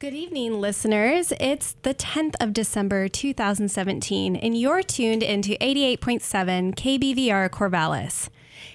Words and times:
Good 0.00 0.14
evening, 0.14 0.60
listeners. 0.60 1.32
It's 1.40 1.72
the 1.82 1.92
10th 1.92 2.36
of 2.38 2.52
December, 2.52 3.08
2017, 3.08 4.36
and 4.36 4.56
you're 4.56 4.80
tuned 4.80 5.24
into 5.24 5.58
88.7 5.60 6.76
KBVR 6.76 7.50
Corvallis. 7.50 8.28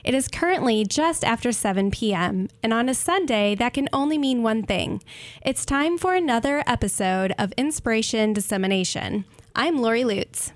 It 0.04 0.14
is 0.14 0.28
currently 0.28 0.84
just 0.84 1.24
after 1.24 1.54
7 1.54 1.92
p.m., 1.92 2.50
and 2.62 2.74
on 2.74 2.90
a 2.90 2.94
Sunday, 2.94 3.56
that 3.56 3.74
can 3.74 3.88
only 3.94 4.18
mean 4.18 4.44
one 4.44 4.64
thing. 4.64 5.02
It's 5.46 5.66
time 5.66 5.98
for 5.98 6.14
another 6.14 6.62
episode 6.68 7.34
of 7.40 7.54
Inspiration 7.54 8.34
Dissemination. 8.34 9.24
I'm 9.56 9.78
Lori 9.78 10.04
Lutz. 10.04 10.52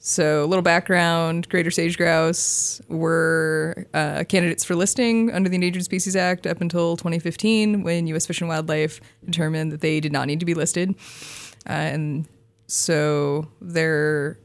so 0.00 0.44
a 0.44 0.46
little 0.46 0.62
background: 0.62 1.48
greater 1.48 1.70
sage 1.70 1.96
grouse 1.96 2.82
were 2.88 3.86
uh, 3.94 4.24
candidates 4.28 4.62
for 4.62 4.74
listing 4.74 5.32
under 5.32 5.48
the 5.48 5.54
Endangered 5.54 5.84
Species 5.84 6.14
Act 6.14 6.46
up 6.46 6.60
until 6.60 6.98
2015, 6.98 7.84
when 7.84 8.06
U.S. 8.08 8.26
Fish 8.26 8.42
and 8.42 8.50
Wildlife 8.50 9.00
determined 9.24 9.72
that 9.72 9.80
they 9.80 9.98
did 9.98 10.12
not 10.12 10.26
need 10.26 10.40
to 10.40 10.46
be 10.46 10.52
listed, 10.52 10.94
uh, 11.66 11.72
and 11.72 12.28
so 12.66 13.48
they're 13.62 14.36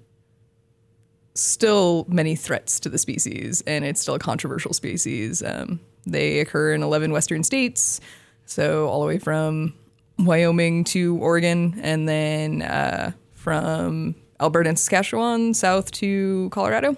still 1.38 2.06
many 2.10 2.36
threats 2.36 2.80
to 2.82 2.90
the 2.90 2.98
species, 2.98 3.64
and 3.68 3.86
it's 3.86 4.02
still 4.02 4.16
a 4.16 4.20
controversial 4.20 4.74
species. 4.74 5.44
Um, 5.44 5.80
they 6.06 6.40
occur 6.40 6.74
in 6.74 6.82
11 6.82 7.12
western 7.12 7.44
states, 7.44 8.00
so 8.46 8.88
all 8.88 9.02
the 9.02 9.08
way 9.08 9.20
from 9.20 9.74
Wyoming 10.20 10.84
to 10.86 11.18
Oregon, 11.18 11.80
and 11.82 12.10
then 12.10 12.62
uh, 12.64 13.12
from 13.34 14.16
Alberta 14.40 14.70
and 14.70 14.80
Saskatchewan 14.80 15.54
south 15.54 15.92
to 15.94 16.50
Colorado. 16.52 16.98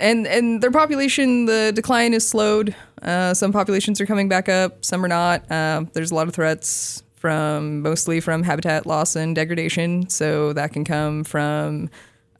And 0.00 0.26
and 0.26 0.60
their 0.60 0.72
population, 0.72 1.46
the 1.46 1.70
decline 1.72 2.12
is 2.14 2.28
slowed. 2.28 2.74
Uh, 3.00 3.32
some 3.32 3.52
populations 3.52 4.00
are 4.00 4.06
coming 4.06 4.28
back 4.28 4.48
up, 4.48 4.84
some 4.84 5.04
are 5.04 5.08
not. 5.08 5.48
Uh, 5.50 5.84
there's 5.92 6.10
a 6.10 6.14
lot 6.14 6.26
of 6.26 6.34
threats 6.34 7.04
from 7.26 7.82
mostly 7.82 8.20
from 8.20 8.44
habitat 8.44 8.86
loss 8.86 9.16
and 9.16 9.34
degradation. 9.34 10.08
So 10.08 10.52
that 10.52 10.72
can 10.72 10.84
come 10.84 11.24
from 11.24 11.90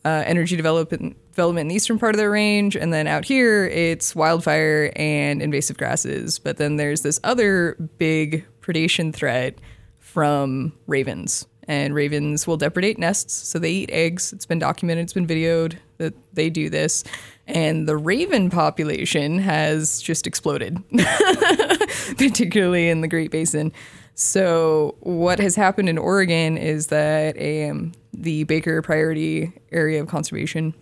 uh, 0.05 0.23
energy 0.25 0.55
development 0.55 1.17
development 1.33 1.65
in 1.65 1.69
the 1.71 1.75
eastern 1.75 1.99
part 1.99 2.15
of 2.15 2.21
the 2.21 2.31
range, 2.31 2.77
and 2.77 2.93
then 2.93 3.09
out 3.09 3.25
here 3.25 3.67
it's 3.67 4.15
wildfire 4.15 4.93
and 4.95 5.43
invasive 5.43 5.77
grasses. 5.77 6.39
But 6.39 6.59
then 6.59 6.77
there's 6.77 7.01
this 7.01 7.19
other 7.25 7.75
big 7.99 8.47
predation 8.61 9.13
threat 9.13 9.59
from 9.99 10.73
ravens, 10.87 11.49
and 11.67 11.93
ravens 11.93 12.47
will 12.47 12.57
depredate 12.57 12.97
nests, 12.97 13.35
so 13.35 13.59
they 13.59 13.73
eat 13.73 13.91
eggs. 13.91 14.33
It's 14.33 14.47
been 14.47 14.61
documented, 14.61 15.03
it's 15.03 15.13
been 15.13 15.27
videoed 15.27 15.79
that 15.99 16.15
they 16.33 16.49
do 16.49 16.71
this. 16.71 17.03
And 17.49 17.89
the 17.89 17.97
raven 17.97 18.51
population 18.51 19.41
has 19.41 20.01
just 20.01 20.29
exploded, 20.29 20.79
particularly 22.17 22.89
in 22.89 23.01
the 23.01 23.09
Great 23.09 23.33
Basin. 23.33 23.73
So 24.19 24.97
what 25.00 25.38
has 25.41 25.56
happened 25.56 25.91
in 25.91 25.99
Oregon 25.99 26.56
is 26.56 26.87
that 26.87 27.37
um, 27.37 27.93
the 28.15 28.44
Baker 28.44 28.81
Priority 28.81 29.53
Area 29.71 30.00
of 30.00 30.09
Conservation, 30.09 30.72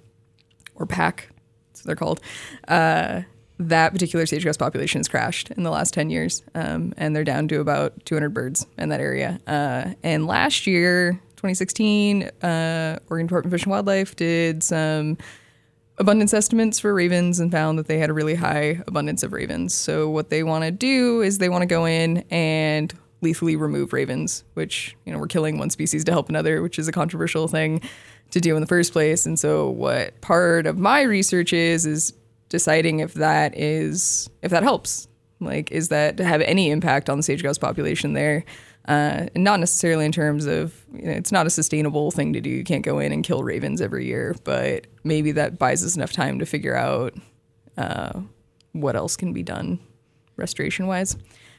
or 0.77 0.87
PAC, 0.87 1.29
that's 1.69 1.81
what 1.83 1.87
they're 1.89 1.97
called, 1.97 2.21
uh, 2.69 3.23
that 3.59 3.93
particular 3.93 4.25
sage 4.27 4.45
grouse 4.45 4.57
population 4.57 5.01
has 5.01 5.09
crashed 5.09 5.51
in 5.51 5.65
the 5.65 5.71
last 5.71 5.93
10 5.95 6.11
years, 6.11 6.45
um, 6.55 6.95
and 6.97 7.15
they're 7.15 7.25
down 7.25 7.49
to 7.49 7.59
about 7.59 8.05
200 8.05 8.33
birds 8.33 8.67
in 8.79 8.91
that 8.91 9.01
area. 9.01 9.41
Uh, 9.49 9.95
and 10.05 10.29
last 10.29 10.69
year, 10.69 11.21
2016, 11.35 12.23
uh, 12.23 13.01
Oregon 13.11 13.27
Department 13.27 13.53
of 13.53 13.59
Fish 13.59 13.65
and 13.65 13.73
Wildlife 13.73 14.15
did 14.15 14.63
some 14.63 15.19
abundance 15.99 16.33
estimates 16.33 16.79
for 16.79 16.95
ravens 16.95 17.41
and 17.41 17.51
found 17.51 17.81
that 17.81 17.89
they 17.89 17.99
had 17.99 18.11
a 18.11 18.13
really 18.13 18.37
high 18.37 18.81
abundance 18.87 19.25
of 19.25 19.33
ravens. 19.33 19.75
So 19.75 20.09
what 20.09 20.31
they 20.31 20.45
want 20.45 20.63
to 20.63 20.71
do 20.71 21.21
is 21.21 21.39
they 21.39 21.49
want 21.49 21.63
to 21.63 21.67
go 21.67 21.85
in 21.85 22.25
and 22.31 22.95
lethally 23.25 23.57
remove 23.57 23.93
ravens, 23.93 24.45
which, 24.55 24.97
you 25.05 25.13
know, 25.13 25.19
we're 25.19 25.27
killing 25.27 25.59
one 25.59 25.71
species 25.71 26.05
to 26.05 26.13
help 26.13 26.29
another, 26.29 26.63
which 26.63 26.79
is 26.79 26.87
a 26.87 26.93
controversial 26.93 27.49
thing 27.49 27.81
to 28.31 28.41
do 28.41 28.55
in 28.55 28.61
the 28.61 28.67
first 28.67 28.93
place. 28.93 29.27
And 29.27 29.39
so 29.39 29.69
what 29.71 30.21
part 30.21 30.67
of 30.67 30.79
my 30.79 31.03
research 31.03 31.53
is 31.53 31.87
is 31.87 32.13
deciding 32.49 33.01
if 33.01 33.15
that 33.15 33.57
is 33.59 34.31
if 34.43 34.51
that 34.53 34.63
helps. 34.63 35.09
Like 35.41 35.73
is 35.73 35.89
that 35.89 36.17
to 36.19 36.25
have 36.25 36.41
any 36.43 36.71
impact 36.71 37.11
on 37.11 37.17
the 37.17 37.23
sage 37.23 37.43
grouse 37.43 37.59
population 37.59 38.13
there? 38.13 38.45
Uh, 38.87 39.27
and 39.35 39.43
not 39.43 39.61
necessarily 39.61 40.05
in 40.05 40.13
terms 40.13 40.45
of 40.45 40.75
you 40.93 41.07
know, 41.07 41.13
it's 41.13 41.33
not 41.33 41.47
a 41.47 41.51
sustainable 41.51 42.11
thing 42.11 42.35
to 42.35 42.41
do. 42.41 42.51
You 42.51 42.65
can't 42.65 42.85
go 42.85 42.99
in 42.99 43.13
and 43.13 43.25
kill 43.25 43.43
ravens 43.43 43.81
every 43.81 44.07
year, 44.07 44.37
but 44.45 44.87
maybe 45.03 45.33
that 45.33 45.59
buys 45.59 45.83
us 45.83 45.97
enough 45.97 46.13
time 46.13 46.39
to 46.39 46.47
figure 46.47 46.77
out 46.77 47.15
uh, 47.79 48.21
what 48.73 48.95
else 48.95 49.17
can 49.17 49.33
be 49.33 49.43
done 49.43 49.81
restoration 50.37 50.87
wise. 50.87 51.17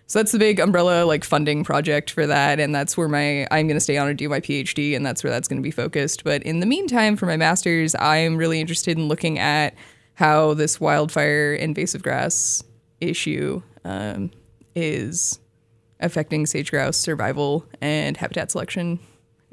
So 0.08 0.20
that's 0.20 0.32
the 0.32 0.40
big 0.40 0.60
umbrella 0.60 1.04
like 1.04 1.24
funding 1.24 1.64
project 1.64 2.12
for 2.12 2.28
that, 2.28 2.60
and 2.60 2.76
that's 2.76 2.96
where 2.96 3.08
my 3.08 3.48
I'm 3.50 3.68
going 3.68 3.76
to 3.76 3.80
stay 3.80 3.98
on 3.98 4.08
and 4.08 4.18
do 4.18 4.30
my 4.30 4.40
PhD, 4.40 4.96
and 4.96 5.06
that's 5.06 5.24
where 5.24 5.32
that's 5.32 5.48
going 5.48 5.58
to 5.58 5.64
be 5.64 5.72
focused. 5.72 6.24
But 6.24 6.44
in 6.44 6.60
the 6.60 6.68
meantime, 6.68 7.16
for 7.16 7.26
my 7.26 7.38
master's, 7.38 7.96
I'm 7.96 8.38
really 8.38 8.62
interested 8.62 8.98
in 8.98 9.08
looking 9.08 9.40
at 9.40 9.74
how 10.14 10.54
this 10.54 10.80
wildfire 10.80 11.54
invasive 11.56 12.04
grass 12.04 12.64
issue 13.02 13.62
um, 13.84 14.32
is 14.76 15.40
affecting 16.00 16.46
sage 16.46 16.70
grouse 16.70 16.98
survival 16.98 17.66
and 17.82 18.16
habitat 18.18 18.52
selection 18.52 19.00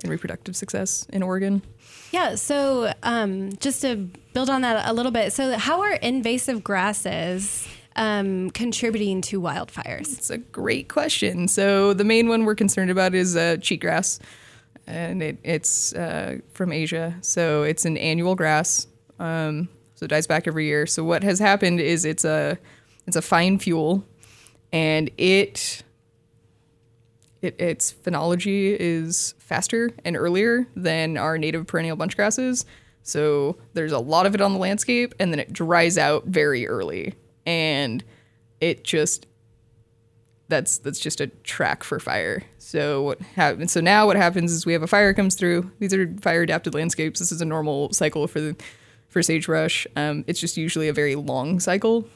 and 0.03 0.11
reproductive 0.11 0.57
success 0.57 1.07
in 1.13 1.23
Oregon. 1.23 1.63
Yeah, 2.11 2.35
so 2.35 2.93
um, 3.03 3.53
just 3.57 3.81
to 3.83 3.97
build 4.35 4.51
on 4.51 4.61
that 4.63 4.89
a 4.89 4.93
little 4.93 5.13
bit, 5.13 5.33
so 5.33 5.57
how 5.57 5.81
are 5.81 5.93
invasive 5.95 6.63
grasses? 6.63 7.67
Um, 7.97 8.51
contributing 8.51 9.21
to 9.23 9.41
wildfires? 9.41 10.17
It's 10.17 10.31
a 10.31 10.39
great 10.39 10.89
question. 10.89 11.49
So 11.49 11.93
the 11.93 12.05
main 12.05 12.29
one 12.29 12.45
we're 12.45 12.55
concerned 12.55 12.91
about 12.91 13.15
is 13.15 13.37
uh, 13.37 13.57
cheatgrass, 13.59 14.21
and 14.87 15.23
it, 15.23 15.39
it's 15.43 15.95
uh, 15.95 16.39
from 16.53 16.73
Asia. 16.73 17.17
So 17.21 17.63
it's 17.63 17.85
an 17.85 17.97
annual 17.97 18.35
grass. 18.35 18.87
Um, 19.19 19.69
so 19.95 20.05
it 20.05 20.09
dies 20.09 20.27
back 20.27 20.47
every 20.47 20.67
year. 20.67 20.87
So 20.87 21.05
what 21.05 21.23
has 21.23 21.39
happened 21.39 21.81
is 21.81 22.05
it's 22.05 22.25
a 22.25 22.59
it's 23.07 23.17
a 23.17 23.23
fine 23.23 23.59
fuel, 23.59 24.05
and 24.73 25.11
it 25.19 25.83
it, 27.41 27.61
its 27.61 27.93
phenology 27.93 28.77
is 28.79 29.35
faster 29.39 29.91
and 30.05 30.17
earlier 30.17 30.67
than 30.77 31.17
our 31.17 31.37
native 31.39 31.67
perennial 31.67 31.97
bunch 31.97 32.17
grasses. 32.17 32.65
So 33.03 33.59
there's 33.75 33.93
a 33.93 33.99
lot 33.99 34.27
of 34.27 34.35
it 34.35 34.41
on 34.41 34.53
the 34.53 34.59
landscape, 34.59 35.15
and 35.19 35.33
then 35.33 35.41
it 35.41 35.53
dries 35.53 35.99
out 35.99 36.27
very 36.27 36.67
early 36.69 37.15
and 37.47 38.05
it 38.61 38.85
just 38.85 39.27
that's 40.49 40.79
that's 40.79 41.01
just 41.01 41.21
a 41.21 41.29
track 41.29 41.83
for 41.83 41.99
fire. 41.99 42.43
So 42.59 43.03
what 43.03 43.21
happens? 43.21 43.73
So 43.73 43.81
now 43.81 44.07
what 44.07 44.17
happens 44.17 44.53
is 44.53 44.67
we 44.67 44.75
have 44.75 44.83
a 44.83 44.87
fire 44.87 45.15
comes 45.15 45.35
through. 45.35 45.71
These 45.79 45.95
are 45.95 46.13
fire 46.21 46.43
adapted 46.43 46.75
landscapes. 46.75 47.21
This 47.21 47.33
is 47.33 47.41
a 47.41 47.47
normal 47.47 47.93
cycle 47.93 48.27
for 48.27 48.41
the 48.41 48.57
for 49.09 49.23
sagebrush. 49.23 49.87
Um, 49.97 50.25
it's 50.27 50.41
just 50.41 50.57
usually 50.57 50.89
a 50.89 50.93
very 50.93 51.15
long 51.15 51.61
cycle. 51.61 52.07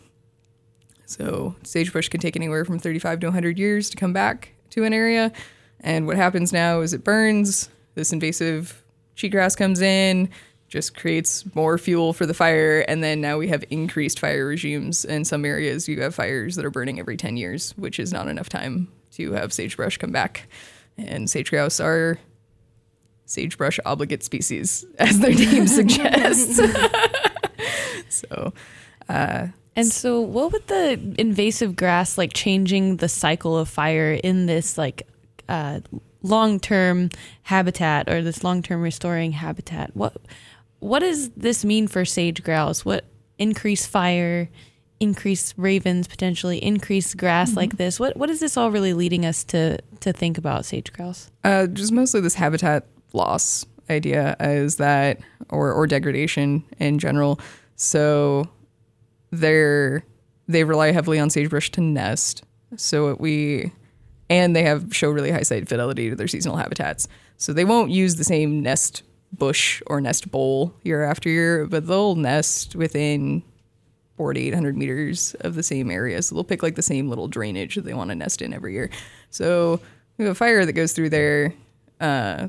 So 1.07 1.55
sagebrush 1.63 2.09
can 2.09 2.21
take 2.21 2.37
anywhere 2.37 2.65
from 2.65 2.79
35 2.79 3.21
to 3.21 3.27
100 3.29 3.59
years 3.59 3.91
to 3.91 3.97
come 3.97 4.13
back 4.13 4.55
to 4.71 4.85
an 4.85 4.93
area. 4.93 5.33
And 5.81 6.07
what 6.07 6.17
happens 6.17 6.53
now 6.53 6.81
is 6.81 6.93
it 6.93 7.05
burns. 7.05 7.69
This 7.95 8.13
invasive 8.13 8.83
cheatgrass 9.17 9.57
comes 9.57 9.81
in, 9.81 10.29
just 10.69 10.97
creates 10.97 11.45
more 11.55 11.79
fuel 11.79 12.13
for 12.13 12.27
the 12.27 12.35
fire, 12.35 12.85
and 12.89 13.03
then 13.03 13.21
now 13.21 13.39
we 13.39 13.49
have 13.49 13.65
increased 13.71 14.19
fire 14.19 14.47
regimes. 14.47 15.05
In 15.05 15.25
some 15.25 15.45
areas, 15.45 15.89
you 15.89 16.01
have 16.03 16.15
fires 16.15 16.57
that 16.57 16.65
are 16.65 16.71
burning 16.71 16.99
every 16.99 17.17
10 17.17 17.37
years, 17.37 17.73
which 17.77 18.01
is 18.01 18.13
not 18.13 18.29
enough 18.29 18.49
time 18.49 18.89
to 19.13 19.33
have 19.33 19.53
sagebrush 19.53 19.97
come 19.97 20.13
back. 20.13 20.49
And 20.99 21.29
sage 21.31 21.51
grouse 21.51 21.79
are 21.79 22.19
sagebrush 23.27 23.79
obligate 23.85 24.23
species, 24.23 24.85
as 24.99 25.19
their 25.19 25.35
name 25.35 25.67
suggests. 25.79 26.61
so, 28.09 28.53
uh, 29.09 29.49
And 29.75 29.87
so, 29.87 30.21
what 30.21 30.53
would 30.53 30.67
the 30.67 31.15
invasive 31.19 31.77
grass 31.77 32.19
like 32.19 32.33
changing 32.33 32.97
the 32.97 33.09
cycle 33.09 33.57
of 33.57 33.69
fire 33.69 34.13
in 34.13 34.47
this 34.47 34.79
like 34.79 35.07
uh, 35.49 35.81
long-term 36.23 37.11
habitat 37.43 38.09
or 38.09 38.23
this 38.23 38.43
long-term 38.43 38.81
restoring 38.81 39.33
habitat? 39.33 39.95
What 39.95 40.17
what 40.87 41.01
does 41.01 41.31
this 41.31 41.65
mean 41.65 41.89
for 41.89 42.05
sage 42.05 42.43
grouse? 42.43 42.85
What 42.85 43.05
increase 43.39 43.87
fire, 43.87 44.49
increase 45.01 45.53
ravens 45.57 46.07
potentially, 46.07 46.63
increase 46.63 47.13
grass 47.15 47.57
like 47.57 47.77
this? 47.77 47.99
What 47.99 48.17
what 48.17 48.31
is 48.31 48.41
this 48.41 48.57
all 48.57 48.71
really 48.71 48.95
leading 48.95 49.27
us 49.27 49.43
to 49.45 49.79
to 50.01 50.13
think 50.13 50.39
about 50.39 50.65
sage 50.65 50.93
grouse? 50.93 51.31
Uh, 51.43 51.67
just 51.67 51.93
mostly 51.93 52.21
this 52.21 52.35
habitat 52.35 52.87
loss 53.13 53.67
idea 53.91 54.37
is 54.39 54.77
that, 54.77 55.19
or 55.51 55.73
or 55.73 55.87
degradation 55.87 56.65
in 56.79 56.99
general. 56.99 57.41
So 57.75 58.49
they're 59.33 60.05
they 60.47 60.63
rely 60.63 60.93
heavily 60.93 61.19
on 61.19 61.31
sagebrush 61.31 61.71
to 61.73 61.81
nest. 61.81 62.45
So 62.77 63.17
we 63.19 63.73
and 64.31 64.55
they 64.55 64.63
have 64.63 64.95
show 64.95 65.11
really 65.11 65.33
high 65.33 65.43
site 65.43 65.69
fidelity 65.69 66.11
to 66.11 66.17
their 66.17 66.29
seasonal 66.29 66.57
habitats. 66.57 67.09
So 67.39 67.53
they 67.53 67.65
won't 67.65 67.91
use 67.91 68.17
the 68.17 68.25
same 68.25 68.63
nest 68.63 69.03
bush 69.33 69.83
or 69.87 70.01
nest 70.01 70.31
bowl 70.31 70.75
year 70.83 71.03
after 71.03 71.29
year, 71.29 71.67
but 71.67 71.87
they'll 71.87 72.15
nest 72.15 72.77
within 72.77 73.43
four 74.17 74.33
to 74.33 74.41
800 74.41 74.77
meters 74.77 75.35
of 75.41 75.55
the 75.55 75.63
same 75.63 75.91
area. 75.91 76.23
So 76.23 76.35
they'll 76.35 76.45
pick 76.45 76.63
like 76.63 76.75
the 76.75 76.83
same 76.83 77.09
little 77.09 77.29
drainage 77.29 77.75
that 77.75 77.85
they 77.85 77.95
want 77.95 78.11
to 78.11 78.15
nest 78.15 78.41
in 78.41 78.55
every 78.55 78.73
year. 78.73 78.91
So 79.31 79.81
we 80.17 80.25
have 80.25 80.33
a 80.33 80.35
fire 80.35 80.65
that 80.65 80.73
goes 80.73 80.93
through 80.93 81.11
there. 81.11 81.53
Uh, 82.01 82.49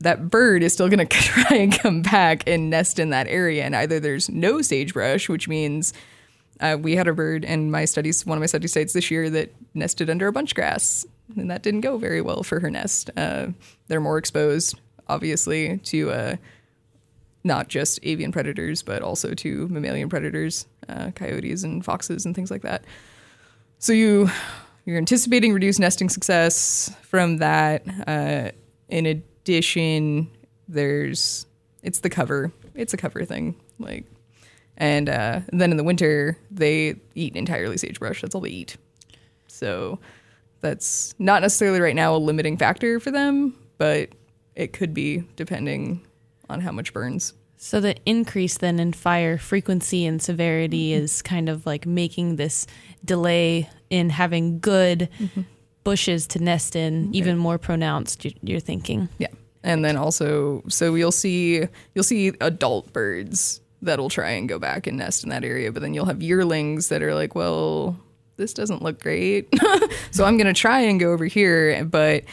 that 0.00 0.30
bird 0.30 0.62
is 0.62 0.72
still 0.72 0.88
going 0.88 0.98
to 1.06 1.06
try 1.06 1.56
and 1.56 1.72
come 1.72 2.02
back 2.02 2.44
and 2.46 2.70
nest 2.70 2.98
in 2.98 3.10
that 3.10 3.26
area. 3.28 3.64
And 3.64 3.74
either 3.74 4.00
there's 4.00 4.28
no 4.28 4.62
sagebrush, 4.62 5.28
which 5.28 5.48
means 5.48 5.92
uh, 6.60 6.76
we 6.80 6.96
had 6.96 7.08
a 7.08 7.14
bird 7.14 7.44
in 7.44 7.70
my 7.70 7.84
studies, 7.84 8.26
one 8.26 8.36
of 8.36 8.40
my 8.40 8.46
study 8.46 8.68
sites 8.68 8.92
this 8.92 9.10
year 9.10 9.30
that 9.30 9.54
nested 9.74 10.10
under 10.10 10.26
a 10.26 10.32
bunch 10.32 10.54
grass, 10.54 11.06
and 11.36 11.50
that 11.50 11.62
didn't 11.62 11.80
go 11.80 11.96
very 11.96 12.20
well 12.20 12.42
for 12.42 12.60
her 12.60 12.70
nest. 12.70 13.10
Uh, 13.16 13.48
they're 13.88 14.00
more 14.00 14.18
exposed, 14.18 14.78
obviously, 15.10 15.78
to 15.78 16.10
uh, 16.10 16.36
not 17.44 17.68
just 17.68 17.98
avian 18.02 18.32
predators, 18.32 18.82
but 18.82 19.02
also 19.02 19.34
to 19.34 19.68
mammalian 19.68 20.08
predators, 20.08 20.66
uh, 20.88 21.10
coyotes 21.14 21.64
and 21.64 21.84
foxes 21.84 22.24
and 22.24 22.34
things 22.34 22.50
like 22.50 22.62
that. 22.62 22.84
So 23.78 23.92
you 23.92 24.30
you're 24.84 24.98
anticipating 24.98 25.52
reduced 25.52 25.80
nesting 25.80 26.08
success 26.08 26.94
from 27.02 27.38
that. 27.38 27.82
Uh, 28.06 28.50
in 28.88 29.06
addition, 29.06 30.30
there's 30.68 31.46
it's 31.82 32.00
the 32.00 32.10
cover. 32.10 32.52
It's 32.74 32.94
a 32.94 32.96
cover 32.96 33.24
thing, 33.24 33.56
like, 33.78 34.04
and 34.76 35.08
uh, 35.08 35.40
then 35.52 35.70
in 35.70 35.76
the 35.76 35.84
winter 35.84 36.36
they 36.50 36.96
eat 37.14 37.36
entirely 37.36 37.76
sagebrush. 37.76 38.22
That's 38.22 38.34
all 38.34 38.40
they 38.40 38.50
eat. 38.50 38.76
So 39.48 39.98
that's 40.60 41.14
not 41.18 41.42
necessarily 41.42 41.80
right 41.80 41.96
now 41.96 42.14
a 42.14 42.18
limiting 42.18 42.56
factor 42.56 43.00
for 43.00 43.10
them, 43.10 43.56
but 43.78 44.10
it 44.54 44.72
could 44.72 44.94
be 44.94 45.24
depending 45.36 46.06
on 46.48 46.60
how 46.60 46.72
much 46.72 46.92
burns. 46.92 47.34
So 47.56 47.78
the 47.78 47.94
increase 48.06 48.56
then 48.56 48.80
in 48.80 48.94
fire 48.94 49.36
frequency 49.36 50.06
and 50.06 50.20
severity 50.20 50.92
mm-hmm. 50.92 51.04
is 51.04 51.20
kind 51.20 51.48
of 51.48 51.66
like 51.66 51.86
making 51.86 52.36
this 52.36 52.66
delay 53.04 53.68
in 53.90 54.08
having 54.08 54.60
good 54.60 55.10
mm-hmm. 55.18 55.42
bushes 55.84 56.26
to 56.28 56.42
nest 56.42 56.74
in 56.74 57.14
even 57.14 57.36
more 57.36 57.58
pronounced. 57.58 58.24
you- 58.24 58.32
You're 58.42 58.60
thinking. 58.60 59.10
Yeah. 59.18 59.28
And 59.62 59.84
then 59.84 59.98
also 59.98 60.62
so 60.68 60.94
you'll 60.94 61.12
see 61.12 61.66
you'll 61.94 62.02
see 62.02 62.28
adult 62.40 62.94
birds 62.94 63.60
that'll 63.82 64.08
try 64.08 64.30
and 64.30 64.48
go 64.48 64.58
back 64.58 64.86
and 64.86 64.96
nest 64.98 65.24
in 65.24 65.30
that 65.30 65.44
area, 65.44 65.72
but 65.72 65.82
then 65.82 65.94
you'll 65.94 66.06
have 66.06 66.22
yearlings 66.22 66.88
that 66.88 67.02
are 67.02 67.14
like, 67.14 67.34
well, 67.34 67.98
this 68.36 68.54
doesn't 68.54 68.82
look 68.82 69.00
great. 69.00 69.48
so 70.10 70.24
I'm 70.24 70.36
going 70.36 70.46
to 70.46 70.58
try 70.58 70.80
and 70.80 71.00
go 71.00 71.12
over 71.12 71.26
here, 71.26 71.84
but 71.84 72.24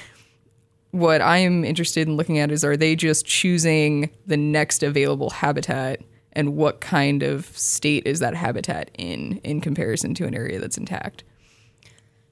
what 1.00 1.22
I'm 1.22 1.64
interested 1.64 2.08
in 2.08 2.16
looking 2.16 2.40
at 2.40 2.52
is 2.52 2.64
are 2.64 2.78
they 2.78 2.96
just 2.96 3.26
choosing 3.26 4.10
the 4.26 4.38
next 4.38 4.84
available 4.84 5.30
habitat 5.30 6.02
and 6.34 6.56
what 6.56 6.82
kind 6.82 7.24
of 7.24 7.46
state 7.58 8.06
is 8.06 8.20
that 8.20 8.36
habitat 8.36 8.92
in 8.98 9.40
in 9.44 9.60
comparison 9.62 10.14
to 10.16 10.26
an 10.26 10.36
area 10.36 10.60
that's 10.60 10.78
intact? 10.78 11.24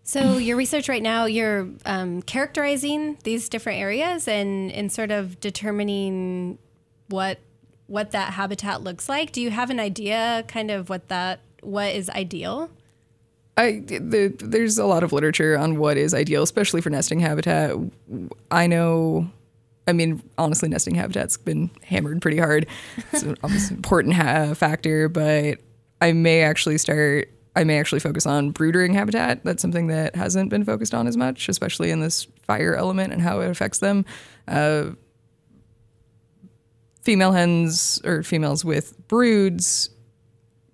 So 0.03 0.37
your 0.37 0.55
research 0.55 0.87
right 0.87 1.01
now, 1.01 1.25
you're 1.25 1.67
um, 1.85 2.21
characterizing 2.21 3.17
these 3.23 3.49
different 3.49 3.79
areas 3.79 4.27
and 4.27 4.71
and 4.71 4.91
sort 4.91 5.09
of 5.09 5.39
determining 5.39 6.59
what 7.07 7.39
what 7.87 8.11
that 8.11 8.33
habitat 8.33 8.83
looks 8.83 9.09
like. 9.09 9.31
Do 9.31 9.41
you 9.41 9.49
have 9.49 9.71
an 9.71 9.79
idea, 9.79 10.45
kind 10.47 10.69
of 10.69 10.89
what 10.89 11.07
that 11.07 11.39
what 11.61 11.95
is 11.95 12.09
ideal? 12.11 12.69
I 13.57 13.83
the, 13.85 14.35
there's 14.39 14.77
a 14.77 14.85
lot 14.85 15.03
of 15.03 15.13
literature 15.13 15.57
on 15.57 15.77
what 15.77 15.97
is 15.97 16.13
ideal, 16.13 16.43
especially 16.43 16.81
for 16.81 16.89
nesting 16.89 17.19
habitat. 17.19 17.75
I 18.51 18.67
know, 18.67 19.29
I 19.87 19.93
mean, 19.93 20.21
honestly, 20.37 20.67
nesting 20.67 20.95
habitat's 20.95 21.37
been 21.37 21.69
hammered 21.83 22.21
pretty 22.21 22.37
hard. 22.37 22.67
It's 23.13 23.23
an 23.23 23.37
important 23.71 24.15
ha- 24.15 24.53
factor, 24.55 25.07
but 25.07 25.59
I 26.01 26.11
may 26.11 26.41
actually 26.41 26.77
start. 26.77 27.29
I 27.55 27.63
may 27.63 27.79
actually 27.79 28.01
focus 28.01 28.25
on 28.25 28.51
brood-rearing 28.51 28.93
habitat. 28.93 29.45
That's 29.45 29.61
something 29.61 29.87
that 29.87 30.13
hasn't 30.17 30.49
been 30.49 30.65
focused 30.65 30.93
on 30.93 31.07
as 31.07 31.15
much, 31.15 31.47
especially 31.47 31.89
in 31.89 32.01
this 32.01 32.27
fire 32.43 32.75
element 32.75 33.13
and 33.13 33.21
how 33.21 33.39
it 33.39 33.49
affects 33.49 33.79
them. 33.79 34.03
Uh, 34.45 34.89
female 37.03 37.31
hens 37.31 38.01
or 38.03 38.23
females 38.23 38.65
with 38.65 39.07
broods 39.07 39.89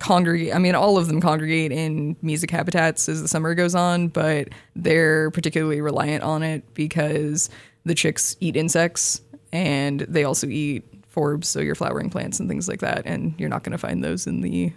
congregate. 0.01 0.55
I 0.55 0.57
mean, 0.57 0.75
all 0.75 0.97
of 0.97 1.07
them 1.07 1.21
congregate 1.21 1.71
in 1.71 2.15
mesic 2.15 2.49
habitats 2.49 3.07
as 3.07 3.21
the 3.21 3.27
summer 3.27 3.53
goes 3.53 3.75
on, 3.75 4.07
but 4.07 4.49
they're 4.75 5.29
particularly 5.31 5.79
reliant 5.79 6.23
on 6.23 6.43
it 6.43 6.73
because 6.73 7.49
the 7.85 7.93
chicks 7.93 8.35
eat 8.39 8.55
insects 8.55 9.21
and 9.53 10.01
they 10.01 10.23
also 10.23 10.47
eat 10.47 10.83
forbs, 11.13 11.45
so 11.45 11.59
your 11.59 11.75
flowering 11.75 12.09
plants 12.09 12.39
and 12.39 12.49
things 12.49 12.67
like 12.67 12.79
that. 12.79 13.03
And 13.05 13.35
you're 13.37 13.49
not 13.49 13.63
going 13.63 13.73
to 13.73 13.77
find 13.77 14.03
those 14.03 14.25
in 14.25 14.41
the 14.41 14.73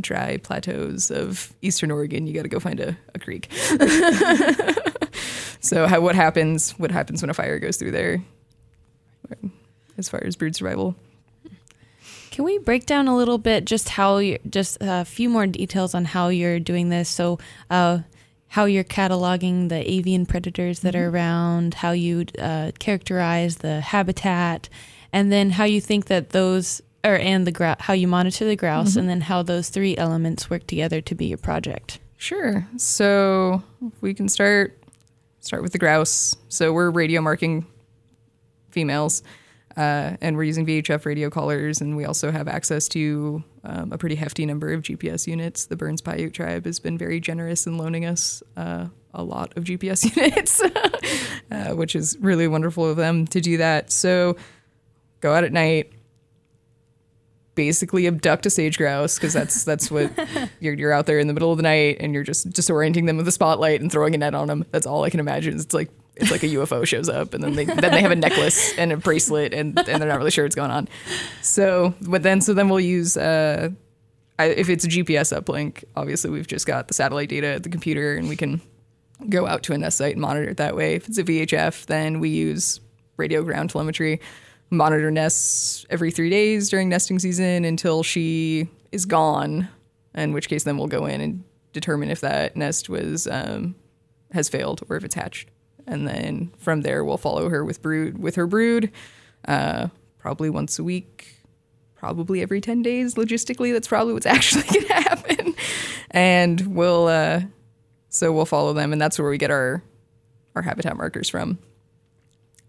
dry 0.00 0.38
plateaus 0.38 1.10
of 1.10 1.54
eastern 1.62 1.92
Oregon. 1.92 2.26
You 2.26 2.34
got 2.34 2.42
to 2.42 2.48
go 2.48 2.58
find 2.58 2.80
a, 2.80 2.96
a 3.14 3.18
creek. 3.18 3.52
so, 5.60 5.86
how, 5.86 6.00
what 6.00 6.16
happens? 6.16 6.72
What 6.72 6.90
happens 6.90 7.22
when 7.22 7.30
a 7.30 7.34
fire 7.34 7.60
goes 7.60 7.76
through 7.76 7.92
there? 7.92 8.24
Um, 9.30 9.52
as 9.96 10.08
far 10.08 10.22
as 10.24 10.36
brood 10.36 10.56
survival. 10.56 10.96
Can 12.34 12.44
we 12.44 12.58
break 12.58 12.84
down 12.84 13.06
a 13.06 13.14
little 13.16 13.38
bit 13.38 13.64
just 13.64 13.90
how 13.90 14.16
you 14.16 14.40
just 14.50 14.78
a 14.80 15.04
few 15.04 15.28
more 15.28 15.46
details 15.46 15.94
on 15.94 16.04
how 16.04 16.30
you're 16.30 16.58
doing 16.58 16.88
this? 16.88 17.08
So, 17.08 17.38
uh, 17.70 18.00
how 18.48 18.64
you're 18.64 18.82
cataloging 18.82 19.68
the 19.68 19.88
avian 19.88 20.26
predators 20.26 20.80
that 20.80 20.96
are 20.96 21.10
around, 21.10 21.74
how 21.74 21.92
you 21.92 22.26
uh, 22.40 22.72
characterize 22.80 23.58
the 23.58 23.80
habitat, 23.80 24.68
and 25.12 25.30
then 25.30 25.50
how 25.50 25.62
you 25.62 25.80
think 25.80 26.06
that 26.06 26.30
those 26.30 26.82
or 27.04 27.14
and 27.14 27.46
the 27.46 27.52
grou- 27.52 27.80
how 27.80 27.92
you 27.94 28.08
monitor 28.08 28.44
the 28.44 28.56
grouse, 28.56 28.96
and 28.96 29.08
then 29.08 29.20
how 29.20 29.44
those 29.44 29.68
three 29.68 29.96
elements 29.96 30.50
work 30.50 30.66
together 30.66 31.00
to 31.02 31.14
be 31.14 31.26
your 31.26 31.38
project. 31.38 32.00
Sure. 32.16 32.66
So 32.78 33.62
we 34.00 34.12
can 34.12 34.28
start 34.28 34.76
start 35.38 35.62
with 35.62 35.70
the 35.70 35.78
grouse. 35.78 36.34
So 36.48 36.72
we're 36.72 36.90
radio 36.90 37.20
marking 37.20 37.64
females, 38.72 39.22
uh, 39.76 40.16
and 40.20 40.36
we're 40.36 40.44
using 40.44 40.66
VHF 40.66 41.04
radio 41.04 41.30
collars, 41.30 41.80
and 41.80 41.96
we 41.96 42.04
also 42.04 42.30
have 42.30 42.46
access 42.46 42.88
to 42.88 43.42
um, 43.64 43.92
a 43.92 43.98
pretty 43.98 44.14
hefty 44.14 44.46
number 44.46 44.72
of 44.72 44.82
GPS 44.82 45.26
units. 45.26 45.66
The 45.66 45.76
Burns 45.76 46.00
Paiute 46.00 46.32
tribe 46.32 46.64
has 46.66 46.78
been 46.78 46.96
very 46.96 47.18
generous 47.18 47.66
in 47.66 47.76
loaning 47.76 48.04
us 48.04 48.42
uh, 48.56 48.86
a 49.12 49.22
lot 49.24 49.56
of 49.56 49.64
GPS 49.64 50.16
units, 50.16 50.62
uh, 51.50 51.74
which 51.74 51.96
is 51.96 52.16
really 52.20 52.46
wonderful 52.46 52.88
of 52.88 52.96
them 52.96 53.26
to 53.28 53.40
do 53.40 53.56
that. 53.56 53.90
So 53.90 54.36
go 55.20 55.34
out 55.34 55.44
at 55.44 55.52
night. 55.52 55.92
Basically, 57.56 58.08
abduct 58.08 58.46
a 58.46 58.50
sage 58.50 58.76
grouse 58.76 59.16
because 59.16 59.32
that's 59.32 59.62
that's 59.62 59.88
what 59.88 60.10
you're, 60.60 60.74
you're 60.74 60.92
out 60.92 61.06
there 61.06 61.20
in 61.20 61.28
the 61.28 61.32
middle 61.32 61.52
of 61.52 61.56
the 61.56 61.62
night 61.62 61.98
and 62.00 62.12
you're 62.12 62.24
just 62.24 62.50
disorienting 62.50 63.06
them 63.06 63.16
with 63.16 63.28
a 63.28 63.32
spotlight 63.32 63.80
and 63.80 63.92
throwing 63.92 64.12
a 64.14 64.18
net 64.18 64.34
on 64.34 64.48
them. 64.48 64.64
That's 64.72 64.86
all 64.86 65.04
I 65.04 65.10
can 65.10 65.20
imagine. 65.20 65.54
It's 65.54 65.72
like 65.72 65.88
it's 66.16 66.30
like 66.30 66.42
a 66.42 66.48
UFO 66.48 66.86
shows 66.86 67.08
up 67.08 67.34
and 67.34 67.42
then 67.42 67.54
they 67.54 67.64
then 67.64 67.90
they 67.92 68.00
have 68.00 68.12
a 68.12 68.16
necklace 68.16 68.76
and 68.78 68.92
a 68.92 68.96
bracelet 68.96 69.52
and 69.52 69.76
and 69.78 70.00
they're 70.00 70.08
not 70.08 70.18
really 70.18 70.30
sure 70.30 70.44
what's 70.44 70.54
going 70.54 70.70
on. 70.70 70.88
So, 71.42 71.94
but 72.02 72.22
then 72.22 72.40
so 72.40 72.54
then 72.54 72.68
we'll 72.68 72.80
use 72.80 73.16
uh, 73.16 73.70
I, 74.38 74.46
if 74.46 74.68
it's 74.68 74.84
a 74.84 74.88
GPS 74.88 75.36
uplink. 75.36 75.84
Obviously, 75.96 76.30
we've 76.30 76.46
just 76.46 76.66
got 76.66 76.88
the 76.88 76.94
satellite 76.94 77.28
data 77.28 77.48
at 77.48 77.62
the 77.62 77.68
computer 77.68 78.16
and 78.16 78.28
we 78.28 78.36
can 78.36 78.60
go 79.28 79.46
out 79.46 79.62
to 79.64 79.72
a 79.72 79.78
nest 79.78 79.98
site 79.98 80.12
and 80.12 80.20
monitor 80.20 80.50
it 80.50 80.56
that 80.56 80.76
way. 80.76 80.94
If 80.94 81.08
it's 81.08 81.18
a 81.18 81.24
VHF, 81.24 81.86
then 81.86 82.20
we 82.20 82.28
use 82.30 82.80
radio 83.16 83.42
ground 83.42 83.70
telemetry, 83.70 84.20
monitor 84.70 85.10
nests 85.10 85.86
every 85.88 86.10
three 86.10 86.30
days 86.30 86.68
during 86.68 86.88
nesting 86.88 87.18
season 87.18 87.64
until 87.64 88.02
she 88.02 88.68
is 88.92 89.04
gone. 89.04 89.68
In 90.14 90.32
which 90.32 90.48
case, 90.48 90.64
then 90.64 90.76
we'll 90.78 90.86
go 90.86 91.06
in 91.06 91.20
and 91.20 91.44
determine 91.72 92.10
if 92.10 92.20
that 92.20 92.56
nest 92.56 92.88
was 92.88 93.26
um, 93.26 93.74
has 94.32 94.48
failed 94.48 94.82
or 94.88 94.96
if 94.96 95.04
it's 95.04 95.14
hatched, 95.14 95.48
and 95.86 96.06
then 96.06 96.52
from 96.58 96.82
there 96.82 97.04
we'll 97.04 97.18
follow 97.18 97.48
her 97.48 97.64
with 97.64 97.82
brood 97.82 98.18
with 98.18 98.36
her 98.36 98.46
brood, 98.46 98.90
uh, 99.46 99.88
probably 100.18 100.50
once 100.50 100.78
a 100.78 100.84
week, 100.84 101.42
probably 101.94 102.42
every 102.42 102.60
ten 102.60 102.82
days. 102.82 103.14
Logistically, 103.14 103.72
that's 103.72 103.88
probably 103.88 104.12
what's 104.12 104.26
actually 104.26 104.62
to 104.62 104.92
happen, 104.92 105.54
and 106.10 106.74
we'll 106.74 107.08
uh, 107.08 107.40
so 108.08 108.32
we'll 108.32 108.46
follow 108.46 108.72
them, 108.72 108.92
and 108.92 109.00
that's 109.00 109.18
where 109.18 109.28
we 109.28 109.38
get 109.38 109.50
our 109.50 109.82
our 110.54 110.62
habitat 110.62 110.96
markers 110.96 111.28
from. 111.28 111.58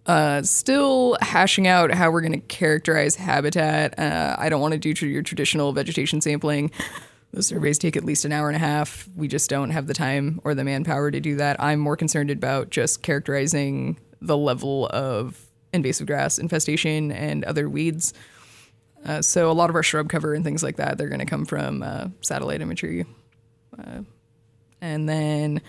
Uh, 0.05 0.43
still 0.43 1.17
hashing 1.22 1.65
out 1.65 1.91
how 1.91 2.12
we're 2.12 2.22
going 2.22 2.31
to 2.31 2.48
characterize 2.48 3.15
habitat. 3.15 3.98
Uh, 3.98 4.36
I 4.38 4.50
don't 4.50 4.62
want 4.62 4.74
to 4.74 4.77
do 4.77 5.07
your 5.07 5.24
traditional 5.24 5.74
vegetation 5.74 6.22
sampling. 6.22 6.72
Those 7.35 7.47
surveys 7.47 7.77
take 7.77 7.97
at 7.97 8.05
least 8.05 8.23
an 8.23 8.31
hour 8.31 8.47
and 8.47 8.55
a 8.55 8.59
half. 8.59 9.09
We 9.13 9.27
just 9.27 9.49
don't 9.49 9.71
have 9.71 9.87
the 9.87 9.93
time 9.93 10.39
or 10.45 10.55
the 10.55 10.63
manpower 10.63 11.11
to 11.11 11.19
do 11.19 11.35
that. 11.35 11.61
I'm 11.61 11.79
more 11.79 11.97
concerned 11.97 12.31
about 12.31 12.69
just 12.69 13.03
characterizing 13.03 13.99
the 14.21 14.37
level 14.37 14.87
of 14.87 15.45
invasive 15.73 16.07
grass 16.07 16.39
infestation 16.39 17.11
and 17.11 17.43
other 17.43 17.69
weeds. 17.69 18.13
Uh, 19.05 19.21
so 19.21 19.51
a 19.51 19.53
lot 19.53 19.69
of 19.69 19.75
our 19.75 19.83
shrub 19.83 20.07
cover 20.07 20.33
and 20.33 20.45
things 20.45 20.63
like 20.63 20.77
that, 20.77 20.97
they're 20.97 21.09
going 21.09 21.19
to 21.19 21.25
come 21.25 21.43
from 21.43 21.83
uh, 21.83 22.07
satellite 22.21 22.61
imagery. 22.61 23.05
Uh, 23.77 24.03
and 24.79 25.09
then 25.09 25.61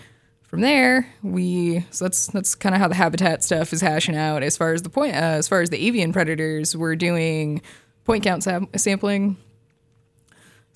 from 0.43 0.61
there, 0.61 1.13
we 1.21 1.85
so 1.89 2.05
that's 2.05 2.27
that's 2.27 2.55
kind 2.55 2.75
of 2.75 2.79
how 2.79 2.87
the 2.87 2.95
habitat 2.95 3.43
stuff 3.43 3.73
is 3.73 3.81
hashing 3.81 4.15
out. 4.15 4.41
As 4.41 4.55
far 4.55 4.71
as 4.71 4.83
the 4.83 4.89
point, 4.89 5.15
uh, 5.15 5.19
as 5.19 5.49
far 5.49 5.61
as 5.61 5.69
the 5.69 5.85
avian 5.85 6.13
predators, 6.13 6.77
we're 6.77 6.95
doing 6.95 7.61
point 8.05 8.23
count 8.23 8.43
sam- 8.43 8.69
sampling 8.77 9.35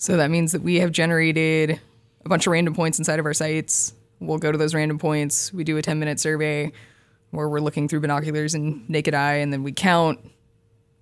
so 0.01 0.17
that 0.17 0.31
means 0.31 0.51
that 0.53 0.63
we 0.63 0.79
have 0.79 0.91
generated 0.91 1.79
a 2.25 2.29
bunch 2.29 2.47
of 2.47 2.51
random 2.51 2.73
points 2.73 2.97
inside 2.97 3.19
of 3.19 3.25
our 3.27 3.35
sites. 3.35 3.93
We'll 4.19 4.39
go 4.39 4.51
to 4.51 4.57
those 4.57 4.73
random 4.73 4.97
points. 4.97 5.53
We 5.53 5.63
do 5.63 5.77
a 5.77 5.83
10 5.83 5.99
minute 5.99 6.19
survey 6.19 6.71
where 7.29 7.47
we're 7.47 7.59
looking 7.59 7.87
through 7.87 7.99
binoculars 7.99 8.55
and 8.55 8.89
naked 8.89 9.13
eye, 9.13 9.35
and 9.35 9.53
then 9.53 9.61
we 9.61 9.71
count 9.71 10.19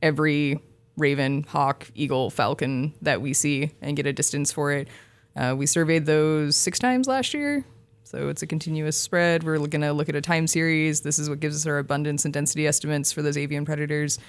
every 0.01 0.59
raven, 0.97 1.43
hawk, 1.43 1.89
eagle, 1.95 2.29
falcon 2.29 2.93
that 3.01 3.21
we 3.21 3.31
see 3.31 3.71
and 3.81 3.95
get 3.95 4.05
a 4.05 4.11
distance 4.11 4.51
for 4.51 4.73
it. 4.73 4.89
Uh, 5.33 5.55
we 5.57 5.65
surveyed 5.65 6.05
those 6.05 6.57
six 6.57 6.77
times 6.77 7.07
last 7.07 7.33
year. 7.33 7.63
So 8.03 8.27
it's 8.27 8.41
a 8.41 8.47
continuous 8.47 8.97
spread. 8.97 9.45
We're 9.45 9.59
going 9.59 9.79
to 9.79 9.93
look 9.93 10.09
at 10.09 10.15
a 10.15 10.21
time 10.21 10.45
series. 10.45 10.99
This 10.99 11.19
is 11.19 11.29
what 11.29 11.39
gives 11.39 11.55
us 11.55 11.65
our 11.65 11.77
abundance 11.77 12.25
and 12.25 12.33
density 12.33 12.67
estimates 12.67 13.13
for 13.13 13.21
those 13.21 13.37
avian 13.37 13.63
predators. 13.63 14.19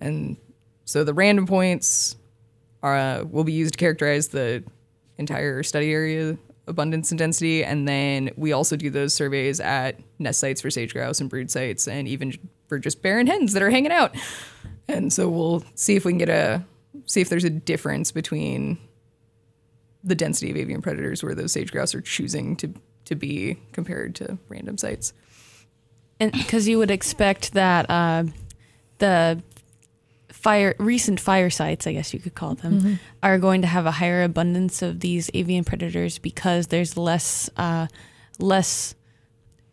And 0.00 0.36
so 0.84 1.02
the 1.02 1.12
random 1.12 1.48
points 1.48 2.14
uh, 2.82 3.24
will 3.24 3.44
be 3.44 3.52
used 3.52 3.74
to 3.74 3.78
characterize 3.78 4.28
the 4.28 4.64
entire 5.18 5.62
study 5.62 5.92
area 5.92 6.36
abundance 6.66 7.10
and 7.10 7.18
density. 7.18 7.64
And 7.64 7.88
then 7.88 8.30
we 8.36 8.52
also 8.52 8.76
do 8.76 8.90
those 8.90 9.12
surveys 9.12 9.60
at 9.60 9.98
nest 10.18 10.40
sites 10.40 10.60
for 10.60 10.70
sage 10.70 10.92
grouse 10.92 11.20
and 11.20 11.28
brood 11.28 11.50
sites, 11.50 11.88
and 11.88 12.06
even 12.08 12.34
for 12.68 12.78
just 12.78 13.02
barren 13.02 13.26
hens 13.26 13.52
that 13.52 13.62
are 13.62 13.70
hanging 13.70 13.92
out. 13.92 14.16
And 14.88 15.12
so 15.12 15.28
we'll 15.28 15.64
see 15.74 15.96
if 15.96 16.04
we 16.04 16.12
can 16.12 16.18
get 16.18 16.28
a 16.28 16.64
see 17.06 17.20
if 17.20 17.28
there's 17.28 17.44
a 17.44 17.50
difference 17.50 18.12
between 18.12 18.78
the 20.04 20.14
density 20.14 20.50
of 20.50 20.56
avian 20.56 20.82
predators 20.82 21.22
where 21.22 21.34
those 21.34 21.52
sage 21.52 21.72
grouse 21.72 21.94
are 21.94 22.00
choosing 22.00 22.56
to 22.56 22.72
to 23.04 23.14
be 23.14 23.58
compared 23.72 24.14
to 24.16 24.38
random 24.48 24.78
sites. 24.78 25.12
And 26.20 26.32
because 26.32 26.68
you 26.68 26.78
would 26.78 26.90
expect 26.90 27.52
that 27.54 27.90
uh, 27.90 28.24
the 28.98 29.42
fire 30.42 30.74
recent 30.78 31.20
fire 31.20 31.50
sites, 31.50 31.86
I 31.86 31.92
guess 31.92 32.12
you 32.12 32.18
could 32.18 32.34
call 32.34 32.56
them, 32.56 32.80
mm-hmm. 32.80 32.94
are 33.22 33.38
going 33.38 33.62
to 33.62 33.68
have 33.68 33.86
a 33.86 33.92
higher 33.92 34.24
abundance 34.24 34.82
of 34.82 34.98
these 35.00 35.30
avian 35.34 35.62
predators 35.62 36.18
because 36.18 36.66
there's 36.66 36.96
less 36.96 37.48
uh, 37.56 37.86
less 38.40 38.96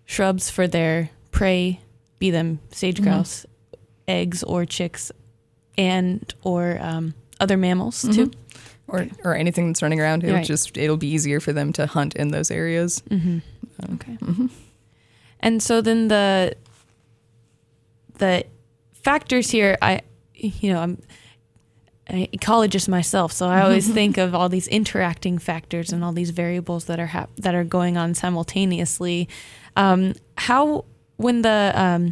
shrubs 0.06 0.50
for 0.50 0.68
their 0.68 1.10
prey, 1.32 1.80
be 2.20 2.30
them 2.30 2.60
sage 2.72 2.96
mm-hmm. 2.96 3.06
grouse, 3.06 3.46
mm-hmm. 3.46 3.82
eggs 4.08 4.44
or 4.44 4.64
chicks, 4.66 5.12
and 5.78 6.34
or 6.44 6.78
um, 6.82 7.16
other 7.40 7.58
mammals 7.58 8.04
mm-hmm. 8.04 8.26
too. 8.26 8.32
Or, 8.88 9.08
or 9.24 9.36
anything 9.36 9.68
that's 9.68 9.84
running 9.84 10.00
around, 10.00 10.24
it'll 10.24 10.38
right. 10.38 10.46
just 10.46 10.76
it'll 10.76 10.98
be 10.98 11.10
easier 11.10 11.40
for 11.40 11.54
them 11.54 11.72
to 11.74 11.86
hunt 11.86 12.16
in 12.16 12.30
those 12.30 12.50
areas. 12.50 13.04
Mm-hmm. 13.10 13.94
okay. 13.94 14.18
Mm-hmm. 14.18 14.48
And 15.42 15.62
so 15.62 15.82
then 15.82 16.08
the 16.08 16.56
the 18.18 18.46
factors 18.94 19.52
here, 19.52 19.78
I 19.80 20.02
you 20.40 20.74
know, 20.74 20.80
I'm 20.80 21.02
an 22.08 22.28
ecologist 22.28 22.88
myself, 22.88 23.32
so 23.32 23.48
I 23.48 23.62
always 23.62 23.92
think 23.94 24.18
of 24.18 24.34
all 24.34 24.50
these 24.50 24.68
interacting 24.68 25.38
factors 25.38 25.92
and 25.92 26.04
all 26.04 26.12
these 26.12 26.32
variables 26.32 26.86
that 26.86 27.00
are 27.00 27.08
hap- 27.08 27.36
that 27.38 27.56
are 27.56 27.64
going 27.64 27.98
on 27.98 28.14
simultaneously. 28.14 29.30
Um, 29.76 30.14
how 30.38 30.86
when 31.18 31.42
the 31.42 31.72
um, 31.76 32.12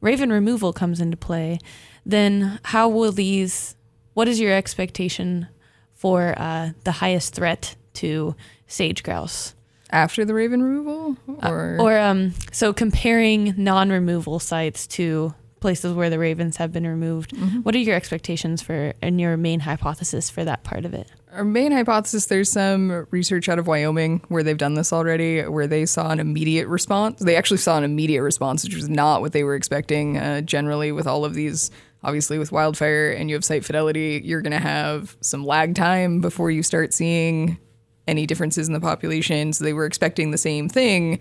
raven 0.00 0.30
removal 0.30 0.72
comes 0.72 1.00
into 1.00 1.16
play, 1.16 1.58
then 2.04 2.60
how 2.64 2.88
will 2.88 3.12
these? 3.12 3.74
What 4.14 4.28
is 4.28 4.40
your 4.40 4.52
expectation 4.52 5.48
for 5.94 6.34
uh, 6.36 6.70
the 6.84 6.92
highest 6.92 7.34
threat 7.34 7.76
to 7.94 8.34
sage 8.66 9.02
grouse? 9.02 9.54
After 9.90 10.26
the 10.26 10.34
raven 10.34 10.62
removal, 10.62 11.16
or 11.42 11.76
uh, 11.78 11.82
or 11.82 11.98
um, 11.98 12.34
so 12.52 12.74
comparing 12.74 13.54
non-removal 13.56 14.38
sites 14.38 14.86
to 14.88 15.34
places 15.60 15.94
where 15.94 16.10
the 16.10 16.18
ravens 16.18 16.56
have 16.56 16.72
been 16.72 16.86
removed. 16.86 17.32
Mm-hmm. 17.32 17.58
What 17.60 17.74
are 17.74 17.78
your 17.78 17.96
expectations 17.96 18.62
for 18.62 18.94
and 19.02 19.20
your 19.20 19.36
main 19.36 19.60
hypothesis 19.60 20.30
for 20.30 20.44
that 20.44 20.64
part 20.64 20.84
of 20.84 20.94
it? 20.94 21.10
Our 21.32 21.44
main 21.44 21.72
hypothesis 21.72 22.26
there's 22.26 22.50
some 22.50 23.06
research 23.10 23.48
out 23.48 23.58
of 23.58 23.66
Wyoming 23.66 24.22
where 24.28 24.42
they've 24.42 24.56
done 24.56 24.74
this 24.74 24.92
already, 24.92 25.42
where 25.42 25.66
they 25.66 25.86
saw 25.86 26.10
an 26.10 26.20
immediate 26.20 26.66
response. 26.68 27.20
They 27.20 27.36
actually 27.36 27.58
saw 27.58 27.78
an 27.78 27.84
immediate 27.84 28.22
response, 28.22 28.64
which 28.64 28.74
was 28.74 28.88
not 28.88 29.20
what 29.20 29.32
they 29.32 29.44
were 29.44 29.54
expecting. 29.54 30.16
Uh, 30.16 30.40
generally, 30.40 30.90
with 30.90 31.06
all 31.06 31.24
of 31.24 31.34
these, 31.34 31.70
obviously, 32.02 32.38
with 32.38 32.50
wildfire 32.50 33.10
and 33.10 33.28
you 33.28 33.36
have 33.36 33.44
site 33.44 33.64
fidelity, 33.64 34.22
you're 34.24 34.42
going 34.42 34.52
to 34.52 34.58
have 34.58 35.16
some 35.20 35.44
lag 35.44 35.74
time 35.74 36.20
before 36.20 36.50
you 36.50 36.62
start 36.62 36.94
seeing 36.94 37.58
any 38.06 38.26
differences 38.26 38.66
in 38.66 38.74
the 38.74 38.80
population. 38.80 39.52
So 39.52 39.64
they 39.64 39.74
were 39.74 39.84
expecting 39.84 40.30
the 40.30 40.38
same 40.38 40.68
thing 40.68 41.20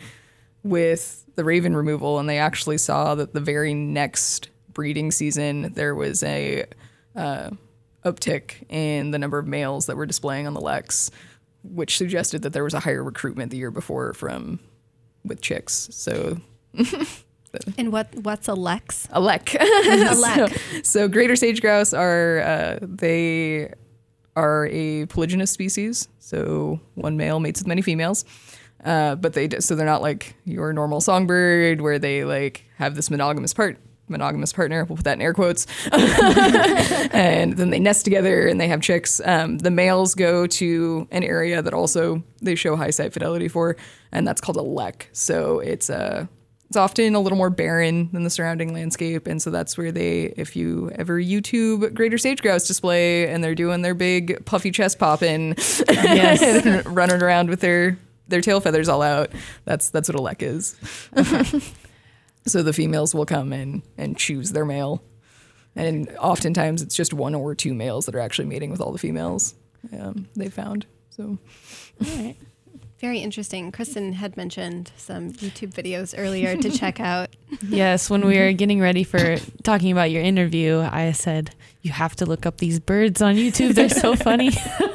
with 0.67 1.23
the 1.35 1.43
raven 1.43 1.75
removal, 1.75 2.19
and 2.19 2.27
they 2.27 2.39
actually 2.39 2.77
saw 2.77 3.15
that 3.15 3.33
the 3.33 3.39
very 3.39 3.73
next 3.73 4.49
breeding 4.73 5.11
season 5.11 5.73
there 5.73 5.95
was 5.95 6.23
a 6.23 6.65
uh, 7.15 7.49
uptick 8.05 8.69
in 8.69 9.11
the 9.11 9.19
number 9.19 9.37
of 9.37 9.47
males 9.47 9.87
that 9.87 9.97
were 9.97 10.05
displaying 10.05 10.47
on 10.47 10.53
the 10.53 10.61
leks, 10.61 11.09
which 11.63 11.97
suggested 11.97 12.41
that 12.43 12.53
there 12.53 12.63
was 12.63 12.73
a 12.73 12.79
higher 12.79 13.03
recruitment 13.03 13.51
the 13.51 13.57
year 13.57 13.71
before 13.71 14.13
from 14.13 14.59
with 15.23 15.41
chicks. 15.41 15.89
So. 15.91 16.39
and 17.77 17.91
what 17.91 18.13
what's 18.15 18.47
a 18.47 18.53
lex? 18.53 19.07
A 19.11 19.19
lek. 19.19 19.55
a 19.59 20.15
lek. 20.15 20.51
So, 20.77 20.81
so, 20.83 21.07
greater 21.07 21.35
sage 21.35 21.61
grouse 21.61 21.93
are 21.93 22.39
uh, 22.41 22.79
they 22.81 23.73
are 24.35 24.67
a 24.67 25.07
polygynous 25.07 25.49
species. 25.49 26.07
So 26.19 26.79
one 26.93 27.17
male 27.17 27.39
mates 27.39 27.59
with 27.59 27.67
many 27.67 27.81
females. 27.81 28.23
Uh, 28.83 29.15
but 29.15 29.33
they 29.33 29.49
so 29.59 29.75
they're 29.75 29.85
not 29.85 30.01
like 30.01 30.35
your 30.45 30.71
normal 30.71 31.01
songbird 31.01 31.81
where 31.81 31.99
they 31.99 32.23
like 32.23 32.65
have 32.77 32.95
this 32.95 33.09
monogamous 33.09 33.53
part 33.53 33.77
monogamous 34.09 34.53
partner. 34.53 34.85
We'll 34.85 34.97
put 34.97 35.05
that 35.05 35.13
in 35.13 35.21
air 35.21 35.33
quotes. 35.33 35.67
and 35.91 37.53
then 37.53 37.69
they 37.69 37.79
nest 37.79 38.05
together 38.05 38.47
and 38.47 38.59
they 38.59 38.67
have 38.67 38.81
chicks. 38.81 39.21
Um, 39.23 39.57
the 39.57 39.71
males 39.71 40.15
go 40.15 40.47
to 40.47 41.07
an 41.11 41.23
area 41.23 41.61
that 41.61 41.73
also 41.73 42.23
they 42.41 42.55
show 42.55 42.75
high 42.75 42.91
site 42.91 43.13
fidelity 43.13 43.47
for, 43.47 43.75
and 44.11 44.27
that's 44.27 44.41
called 44.41 44.57
a 44.57 44.61
lek. 44.61 45.09
So 45.11 45.59
it's 45.59 45.89
a 45.89 46.21
uh, 46.21 46.25
it's 46.67 46.75
often 46.75 47.15
a 47.15 47.21
little 47.21 47.37
more 47.37 47.49
barren 47.49 48.09
than 48.11 48.23
the 48.23 48.29
surrounding 48.29 48.73
landscape, 48.73 49.25
and 49.25 49.41
so 49.41 49.49
that's 49.49 49.77
where 49.77 49.89
they, 49.89 50.33
if 50.35 50.53
you 50.53 50.91
ever 50.95 51.17
YouTube 51.17 51.93
greater 51.93 52.17
sage 52.17 52.41
grouse 52.41 52.67
display, 52.67 53.29
and 53.29 53.41
they're 53.41 53.55
doing 53.55 53.83
their 53.83 53.93
big 53.93 54.43
puffy 54.43 54.69
chest 54.69 54.99
popping, 54.99 55.55
yes. 55.87 56.85
running 56.85 57.23
around 57.23 57.49
with 57.49 57.61
their 57.61 57.97
their 58.27 58.41
tail 58.41 58.59
feathers 58.59 58.89
all 58.89 59.01
out. 59.01 59.31
That's 59.65 59.89
that's 59.89 60.09
what 60.09 60.17
a 60.17 60.21
lek 60.21 60.41
is. 60.41 60.75
so 62.45 62.63
the 62.63 62.73
females 62.73 63.13
will 63.15 63.25
come 63.25 63.53
in 63.53 63.83
and 63.97 64.17
choose 64.17 64.51
their 64.51 64.65
male, 64.65 65.03
and 65.75 66.09
oftentimes 66.19 66.81
it's 66.81 66.95
just 66.95 67.13
one 67.13 67.35
or 67.35 67.55
two 67.55 67.73
males 67.73 68.05
that 68.05 68.15
are 68.15 68.19
actually 68.19 68.47
mating 68.47 68.71
with 68.71 68.81
all 68.81 68.91
the 68.91 68.97
females. 68.97 69.55
Um, 69.97 70.27
they 70.35 70.49
found 70.49 70.85
so. 71.09 71.37
All 72.05 72.17
right. 72.17 72.35
Very 72.99 73.19
interesting. 73.19 73.71
Kristen 73.71 74.13
had 74.13 74.35
mentioned 74.37 74.91
some 74.97 75.31
YouTube 75.33 75.71
videos 75.71 76.15
earlier 76.17 76.57
to 76.57 76.69
check 76.77 76.99
out. 76.99 77.29
Yes, 77.61 78.09
when 78.09 78.25
we 78.25 78.39
were 78.39 78.53
getting 78.53 78.81
ready 78.81 79.03
for 79.03 79.37
talking 79.63 79.91
about 79.91 80.09
your 80.09 80.23
interview, 80.23 80.79
I 80.79 81.11
said, 81.11 81.53
You 81.83 81.91
have 81.91 82.15
to 82.15 82.25
look 82.25 82.47
up 82.47 82.57
these 82.57 82.79
birds 82.79 83.21
on 83.21 83.35
YouTube. 83.35 83.75
They're 83.75 83.89
so 83.89 84.15
funny. 84.27 84.49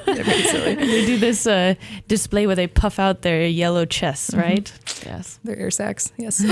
They're 0.05 0.25
very 0.25 0.43
silly. 0.43 0.75
they 0.75 1.07
do 1.07 1.17
this 1.17 1.47
uh, 1.47 1.75
display 2.09 2.49
where 2.49 2.57
they 2.57 2.67
puff 2.67 2.99
out 2.99 3.23
their 3.23 3.47
yellow 3.47 3.85
chests, 3.85 4.35
right? 4.35 4.73
Yes. 5.07 5.39
They're 5.45 5.59
air 5.59 5.71
sacs. 5.71 6.13
Yes. 6.17 6.43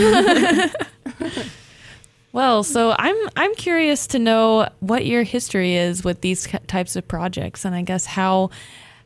Well, 2.33 2.62
so 2.62 2.95
I'm 2.97 3.16
I'm 3.35 3.54
curious 3.57 4.07
to 4.09 4.21
know 4.21 4.69
what 4.78 5.04
your 5.04 5.25
history 5.25 5.75
is 5.75 6.04
with 6.04 6.21
these 6.21 6.47
types 6.69 6.95
of 6.95 7.09
projects, 7.09 7.64
and 7.64 7.75
I 7.75 7.83
guess 7.83 8.07
how 8.07 8.50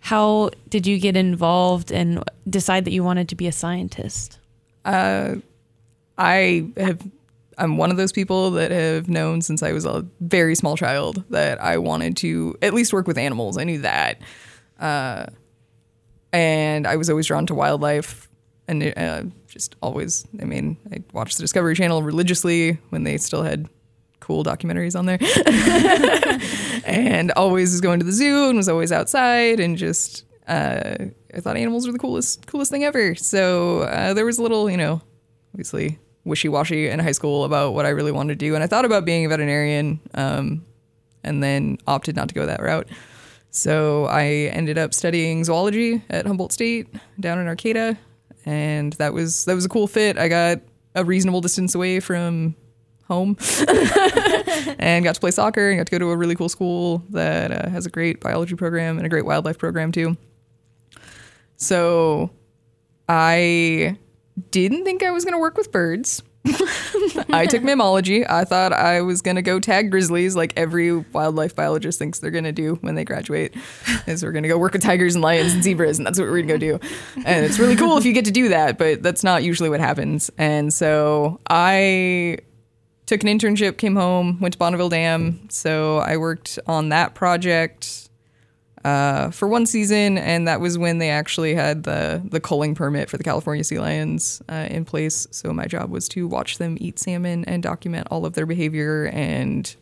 how 0.04 0.50
did 0.68 0.86
you 0.86 1.00
get 1.00 1.16
involved 1.16 1.90
and 1.90 2.22
decide 2.46 2.84
that 2.84 2.90
you 2.90 3.02
wanted 3.02 3.26
to 3.30 3.34
be 3.34 3.46
a 3.46 3.52
scientist? 3.52 4.38
Uh, 4.84 5.36
I 6.18 6.68
have. 6.76 7.00
I'm 7.56 7.78
one 7.78 7.90
of 7.90 7.96
those 7.96 8.12
people 8.12 8.50
that 8.50 8.70
have 8.70 9.08
known 9.08 9.40
since 9.40 9.62
I 9.62 9.72
was 9.72 9.86
a 9.86 10.04
very 10.20 10.56
small 10.56 10.76
child 10.76 11.24
that 11.30 11.58
I 11.58 11.78
wanted 11.78 12.18
to 12.18 12.54
at 12.60 12.74
least 12.74 12.92
work 12.92 13.06
with 13.06 13.16
animals. 13.16 13.56
I 13.56 13.64
knew 13.64 13.78
that, 13.78 14.20
uh, 14.78 15.24
and 16.34 16.86
I 16.86 16.96
was 16.96 17.08
always 17.08 17.26
drawn 17.26 17.46
to 17.46 17.54
wildlife, 17.54 18.28
and 18.68 18.92
uh, 18.98 19.22
just 19.48 19.74
always. 19.80 20.26
I 20.38 20.44
mean, 20.44 20.76
I 20.92 20.98
watched 21.14 21.38
the 21.38 21.42
Discovery 21.44 21.76
Channel 21.76 22.02
religiously 22.02 22.72
when 22.90 23.04
they 23.04 23.16
still 23.16 23.42
had 23.42 23.70
cool 24.24 24.42
documentaries 24.42 24.98
on 24.98 25.06
there, 25.06 25.18
and 26.86 27.30
always 27.32 27.72
was 27.72 27.80
going 27.80 27.98
to 28.00 28.06
the 28.06 28.12
zoo 28.12 28.48
and 28.48 28.56
was 28.56 28.68
always 28.68 28.90
outside 28.90 29.60
and 29.60 29.76
just. 29.76 30.24
Uh, 30.46 30.96
I 31.34 31.40
thought 31.40 31.56
animals 31.56 31.86
were 31.86 31.92
the 31.92 31.98
coolest, 31.98 32.46
coolest 32.46 32.70
thing 32.70 32.84
ever. 32.84 33.14
So 33.14 33.80
uh, 33.80 34.12
there 34.12 34.26
was 34.26 34.38
a 34.38 34.42
little, 34.42 34.68
you 34.68 34.76
know, 34.76 35.00
obviously 35.54 35.98
wishy-washy 36.24 36.88
in 36.88 37.00
high 37.00 37.12
school 37.12 37.44
about 37.44 37.72
what 37.72 37.86
I 37.86 37.90
really 37.90 38.12
wanted 38.12 38.38
to 38.38 38.46
do, 38.46 38.54
and 38.54 38.62
I 38.62 38.66
thought 38.66 38.84
about 38.84 39.04
being 39.06 39.24
a 39.24 39.28
veterinarian, 39.28 40.00
um, 40.12 40.64
and 41.22 41.42
then 41.42 41.78
opted 41.86 42.14
not 42.14 42.28
to 42.28 42.34
go 42.34 42.44
that 42.44 42.60
route. 42.60 42.88
So 43.50 44.06
I 44.06 44.24
ended 44.52 44.78
up 44.78 44.92
studying 44.92 45.44
zoology 45.44 46.02
at 46.10 46.26
Humboldt 46.26 46.52
State 46.52 46.88
down 47.20 47.38
in 47.38 47.46
Arcata, 47.46 47.96
and 48.44 48.92
that 48.94 49.14
was 49.14 49.44
that 49.46 49.54
was 49.54 49.64
a 49.64 49.68
cool 49.68 49.86
fit. 49.86 50.18
I 50.18 50.28
got 50.28 50.60
a 50.94 51.04
reasonable 51.04 51.40
distance 51.40 51.74
away 51.74 52.00
from 52.00 52.56
home, 53.06 53.36
and 54.78 55.04
got 55.04 55.14
to 55.14 55.20
play 55.20 55.30
soccer, 55.30 55.70
and 55.70 55.78
got 55.78 55.86
to 55.86 55.90
go 55.90 55.98
to 55.98 56.10
a 56.10 56.16
really 56.16 56.34
cool 56.34 56.48
school 56.48 57.02
that 57.10 57.50
uh, 57.50 57.68
has 57.70 57.86
a 57.86 57.90
great 57.90 58.20
biology 58.20 58.54
program 58.54 58.96
and 58.96 59.06
a 59.06 59.08
great 59.08 59.24
wildlife 59.24 59.58
program 59.58 59.92
too. 59.92 60.16
So 61.56 62.30
I 63.08 63.98
didn't 64.50 64.84
think 64.84 65.02
I 65.02 65.10
was 65.10 65.24
going 65.24 65.34
to 65.34 65.40
work 65.40 65.56
with 65.56 65.70
birds. 65.70 66.22
I 67.30 67.46
took 67.46 67.62
mammalogy. 67.62 68.28
I 68.28 68.44
thought 68.44 68.74
I 68.74 69.00
was 69.00 69.22
going 69.22 69.36
to 69.36 69.42
go 69.42 69.58
tag 69.58 69.90
grizzlies 69.90 70.36
like 70.36 70.52
every 70.56 70.94
wildlife 70.94 71.54
biologist 71.54 71.98
thinks 71.98 72.18
they're 72.18 72.30
going 72.30 72.44
to 72.44 72.52
do 72.52 72.74
when 72.82 72.96
they 72.96 73.04
graduate. 73.04 73.54
Is 74.06 74.22
we're 74.22 74.32
going 74.32 74.42
to 74.42 74.48
go 74.48 74.58
work 74.58 74.74
with 74.74 74.82
tigers 74.82 75.14
and 75.14 75.22
lions 75.22 75.54
and 75.54 75.62
zebras 75.62 75.96
and 75.98 76.06
that's 76.06 76.18
what 76.18 76.26
we're 76.26 76.42
going 76.42 76.48
to 76.48 76.58
go 76.58 76.78
do. 76.78 76.88
And 77.24 77.46
it's 77.46 77.58
really 77.58 77.76
cool 77.76 77.96
if 77.96 78.04
you 78.04 78.12
get 78.12 78.26
to 78.26 78.30
do 78.30 78.50
that, 78.50 78.76
but 78.76 79.02
that's 79.02 79.24
not 79.24 79.42
usually 79.42 79.70
what 79.70 79.80
happens. 79.80 80.30
And 80.36 80.72
so 80.72 81.40
I 81.48 82.38
took 83.06 83.22
an 83.22 83.28
internship, 83.28 83.76
came 83.76 83.96
home, 83.96 84.38
went 84.40 84.52
to 84.52 84.58
Bonneville 84.58 84.88
Dam. 84.88 85.48
So 85.50 85.98
I 85.98 86.16
worked 86.16 86.58
on 86.66 86.88
that 86.88 87.14
project 87.14 88.08
uh, 88.84 89.30
for 89.30 89.48
one 89.48 89.66
season, 89.66 90.18
and 90.18 90.46
that 90.46 90.60
was 90.60 90.76
when 90.76 90.98
they 90.98 91.10
actually 91.10 91.54
had 91.54 91.84
the 91.84 92.22
the 92.24 92.40
culling 92.40 92.74
permit 92.74 93.08
for 93.08 93.16
the 93.16 93.24
California 93.24 93.64
sea 93.64 93.78
lions 93.78 94.42
uh, 94.48 94.66
in 94.70 94.84
place. 94.84 95.26
So 95.30 95.52
my 95.52 95.66
job 95.66 95.90
was 95.90 96.08
to 96.10 96.28
watch 96.28 96.58
them 96.58 96.76
eat 96.80 96.98
salmon 96.98 97.44
and 97.46 97.62
document 97.62 98.08
all 98.10 98.26
of 98.26 98.34
their 98.34 98.46
behavior, 98.46 99.06
and 99.06 99.74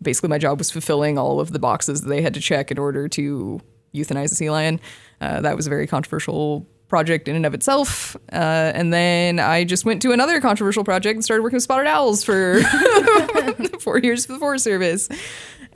basically 0.00 0.28
my 0.28 0.38
job 0.38 0.58
was 0.58 0.70
fulfilling 0.70 1.18
all 1.18 1.40
of 1.40 1.52
the 1.52 1.58
boxes 1.58 2.02
that 2.02 2.08
they 2.08 2.22
had 2.22 2.34
to 2.34 2.40
check 2.40 2.70
in 2.70 2.78
order 2.78 3.08
to 3.08 3.60
euthanize 3.92 4.32
a 4.32 4.34
sea 4.36 4.50
lion. 4.50 4.80
Uh, 5.20 5.40
that 5.40 5.56
was 5.56 5.66
a 5.66 5.70
very 5.70 5.86
controversial 5.86 6.66
project 6.94 7.26
in 7.26 7.34
and 7.34 7.44
of 7.44 7.54
itself. 7.54 8.14
Uh, 8.32 8.70
and 8.72 8.92
then 8.92 9.40
I 9.40 9.64
just 9.64 9.84
went 9.84 10.00
to 10.02 10.12
another 10.12 10.40
controversial 10.40 10.84
project 10.84 11.16
and 11.16 11.24
started 11.24 11.42
working 11.42 11.56
with 11.56 11.64
spotted 11.64 11.88
owls 11.88 12.22
for 12.22 12.60
four 13.80 13.98
years 13.98 14.26
for 14.26 14.34
the 14.34 14.38
Forest 14.38 14.62
Service 14.62 15.08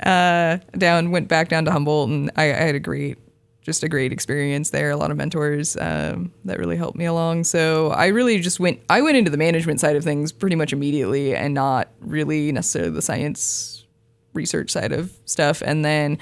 uh, 0.04 0.58
down, 0.76 1.10
went 1.10 1.26
back 1.26 1.48
down 1.48 1.64
to 1.64 1.72
Humboldt, 1.72 2.08
and 2.08 2.30
I, 2.36 2.44
I, 2.44 2.66
had 2.68 2.76
a 2.76 2.78
great, 2.78 3.18
just 3.62 3.82
a 3.82 3.88
great 3.88 4.12
experience 4.12 4.70
there. 4.70 4.90
A 4.90 4.96
lot 4.96 5.10
of 5.10 5.16
mentors 5.16 5.76
um, 5.80 6.32
that 6.44 6.60
really 6.60 6.76
helped 6.76 6.96
me 6.96 7.04
along. 7.04 7.42
So 7.42 7.88
I 7.88 8.06
really 8.06 8.38
just 8.38 8.60
went, 8.60 8.80
I 8.88 9.02
went 9.02 9.16
into 9.16 9.32
the 9.32 9.38
management 9.38 9.80
side 9.80 9.96
of 9.96 10.04
things 10.04 10.30
pretty 10.30 10.54
much 10.54 10.72
immediately, 10.72 11.34
and 11.34 11.52
not 11.52 11.88
really 11.98 12.52
necessarily 12.52 12.92
the 12.92 13.02
science 13.02 13.86
research 14.34 14.70
side 14.70 14.92
of 14.92 15.12
stuff. 15.24 15.64
And 15.66 15.84
then 15.84 16.16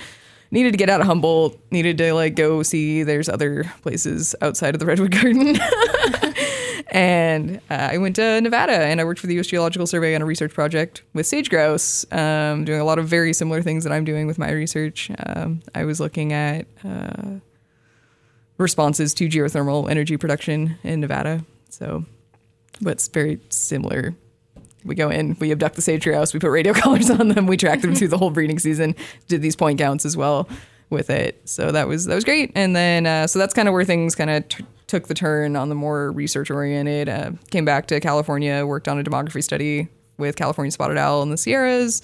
needed 0.57 0.73
to 0.73 0.79
get 0.79 0.88
out 0.88 1.03
of 1.03 1.07
Humboldt, 1.07 1.61
needed 1.71 1.99
to 1.99 2.14
like 2.14 2.35
go 2.35 2.62
see 2.62 3.03
there's 3.03 3.29
other 3.29 3.64
places 3.83 4.35
outside 4.40 4.75
of 4.75 4.81
the 4.81 4.87
Redwood 4.87 5.12
Curtain. 5.12 5.59
and 6.90 7.61
uh, 7.71 7.88
I 7.92 7.99
went 7.99 8.16
to 8.16 8.40
Nevada 8.40 8.73
and 8.73 8.99
I 8.99 9.05
worked 9.05 9.21
for 9.21 9.27
the 9.27 9.35
U.S. 9.35 9.49
Geological 9.49 9.87
Survey 9.87 10.14
on 10.14 10.23
a 10.23 10.25
research 10.25 10.55
project 10.55 11.03
with 11.12 11.27
sage 11.27 11.51
grouse, 11.51 12.11
um, 12.11 12.64
doing 12.64 12.81
a 12.81 12.85
lot 12.85 12.99
of 12.99 13.07
very 13.07 13.35
similar 13.35 13.61
things 13.61 13.85
that 13.85 13.92
I'm 13.92 14.07
doing 14.07 14.27
with 14.27 14.38
my 14.38 14.51
research. 14.51 15.11
Um, 15.27 15.61
I 15.75 15.85
was 15.85 16.01
looking 16.01 16.33
at 16.33 16.66
uh, 16.83 17.35
responses 18.57 19.12
to 19.14 19.29
geothermal 19.29 19.90
energy 19.90 20.16
production 20.16 20.79
in 20.83 21.01
Nevada. 21.01 21.45
So, 21.69 22.07
but 22.81 22.92
it's 22.92 23.09
very 23.09 23.40
similar. 23.51 24.14
We 24.87 24.94
go 24.94 25.11
in, 25.11 25.37
we 25.40 25.53
abduct 25.53 25.77
the 25.77 25.83
sage 25.83 26.05
grouse, 26.05 26.33
we 26.33 26.40
put 26.40 26.51
radio 26.51 26.72
collars 26.75 27.11
on 27.11 27.29
them, 27.29 27.46
we 27.46 27.57
track 27.57 27.81
them 27.81 27.94
through 27.94 28.09
the 28.09 28.18
whole 28.18 28.31
breeding 28.31 28.59
season, 28.59 28.94
did 29.29 29.42
these 29.42 29.57
point 29.57 29.79
counts 29.79 30.05
as 30.05 30.16
well 30.16 30.49
with 30.90 31.11
it. 31.11 31.40
So 31.49 31.72
that 31.72 31.88
was 31.88 32.07
that 32.07 32.14
was 32.14 32.25
great. 32.25 32.53
And 32.55 32.75
then 32.75 33.07
uh, 33.07 33.27
so 33.27 33.38
that's 33.38 33.55
kind 33.55 33.68
of 33.68 33.75
where 33.75 33.85
things 33.85 34.14
kind 34.14 34.31
of 34.31 34.49
t- 34.49 34.64
took 34.87 35.09
the 35.09 35.14
turn 35.14 35.57
on 35.57 35.68
the 35.68 35.75
more 35.75 36.12
research 36.12 36.51
oriented. 36.51 37.09
Uh, 37.09 37.33
came 37.51 37.64
back 37.64 37.87
to 37.88 38.01
California, 38.01 38.64
worked 38.64 38.88
on 38.88 38.99
a 38.99 39.05
demography 39.05 39.42
study 39.42 39.88
with 40.18 40.37
California 40.37 40.70
spotted 40.70 40.96
owl 40.96 41.22
in 41.22 41.31
the 41.31 41.37
Sierras. 41.37 42.03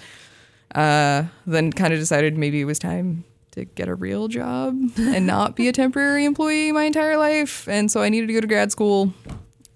Uh, 0.74 1.24
then 1.46 1.70
kind 1.72 1.92
of 1.92 2.00
decided 2.00 2.36
maybe 2.36 2.60
it 2.60 2.64
was 2.64 2.78
time 2.78 3.24
to 3.50 3.66
get 3.66 3.88
a 3.88 3.94
real 3.94 4.28
job 4.28 4.74
and 4.96 5.26
not 5.26 5.54
be 5.54 5.68
a 5.68 5.72
temporary 5.72 6.24
employee 6.24 6.72
my 6.72 6.84
entire 6.84 7.18
life. 7.18 7.68
And 7.68 7.90
so 7.90 8.02
I 8.02 8.08
needed 8.08 8.26
to 8.28 8.32
go 8.32 8.40
to 8.40 8.46
grad 8.46 8.72
school. 8.72 9.12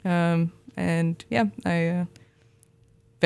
Um, 0.04 0.52
and 0.76 1.22
yeah, 1.28 1.44
I 1.64 1.88
uh, 1.88 2.04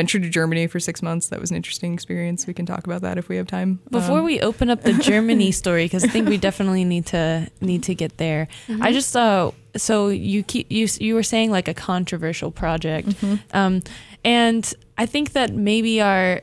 ventured 0.00 0.22
to 0.22 0.30
Germany 0.30 0.66
for 0.66 0.80
six 0.80 1.02
months. 1.02 1.28
That 1.28 1.40
was 1.40 1.50
an 1.50 1.56
interesting 1.56 1.92
experience. 1.92 2.46
We 2.46 2.54
can 2.54 2.64
talk 2.64 2.84
about 2.86 3.02
that 3.02 3.18
if 3.18 3.28
we 3.28 3.36
have 3.36 3.46
time. 3.46 3.80
Before 3.90 4.20
Um, 4.20 4.24
we 4.24 4.40
open 4.40 4.70
up 4.70 4.80
the 4.82 4.94
Germany 5.10 5.52
story, 5.52 5.84
because 5.84 6.04
I 6.04 6.08
think 6.08 6.26
we 6.26 6.38
definitely 6.38 6.84
need 6.84 7.04
to 7.06 7.46
need 7.60 7.82
to 7.82 7.94
get 7.94 8.16
there. 8.16 8.48
I 8.80 8.92
just 8.92 9.14
uh, 9.14 9.50
so 9.76 10.08
you 10.08 10.42
keep 10.42 10.66
you 10.72 10.88
you 10.98 11.14
were 11.14 11.22
saying 11.22 11.50
like 11.50 11.68
a 11.68 11.74
controversial 11.74 12.50
project, 12.50 13.08
um, 13.52 13.82
and 14.24 14.62
I 14.96 15.06
think 15.06 15.32
that 15.32 15.52
maybe 15.52 16.00
our 16.00 16.40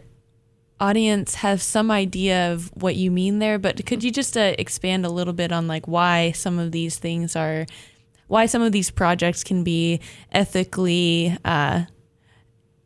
audience 0.79 1.33
has 1.35 1.63
some 1.63 1.89
idea 1.89 2.53
of 2.53 2.69
what 2.83 2.95
you 2.95 3.09
mean 3.09 3.39
there. 3.39 3.57
But 3.57 3.83
could 3.87 4.03
you 4.03 4.11
just 4.11 4.37
uh, 4.37 4.53
expand 4.59 5.05
a 5.05 5.09
little 5.09 5.33
bit 5.33 5.51
on 5.51 5.67
like 5.67 5.87
why 5.87 6.31
some 6.33 6.59
of 6.59 6.71
these 6.71 6.99
things 6.99 7.35
are, 7.35 7.65
why 8.27 8.45
some 8.45 8.61
of 8.61 8.71
these 8.71 8.91
projects 8.91 9.43
can 9.43 9.63
be 9.63 9.99
ethically 10.31 11.35
uh, 11.43 11.85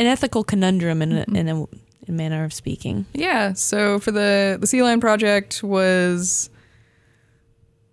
an 0.02 0.08
ethical 0.08 0.44
conundrum 0.44 1.02
in 1.02 1.12
a, 1.12 1.24
in 1.28 1.48
a, 1.48 1.62
in 1.62 1.70
a 2.08 2.12
manner 2.12 2.44
of 2.44 2.52
speaking. 2.52 3.06
Yeah. 3.14 3.54
So 3.54 4.00
for 4.00 4.12
the 4.12 4.58
the 4.60 4.68
Sea 4.68 4.82
Lion 4.82 5.00
project 5.00 5.64
was 5.64 6.50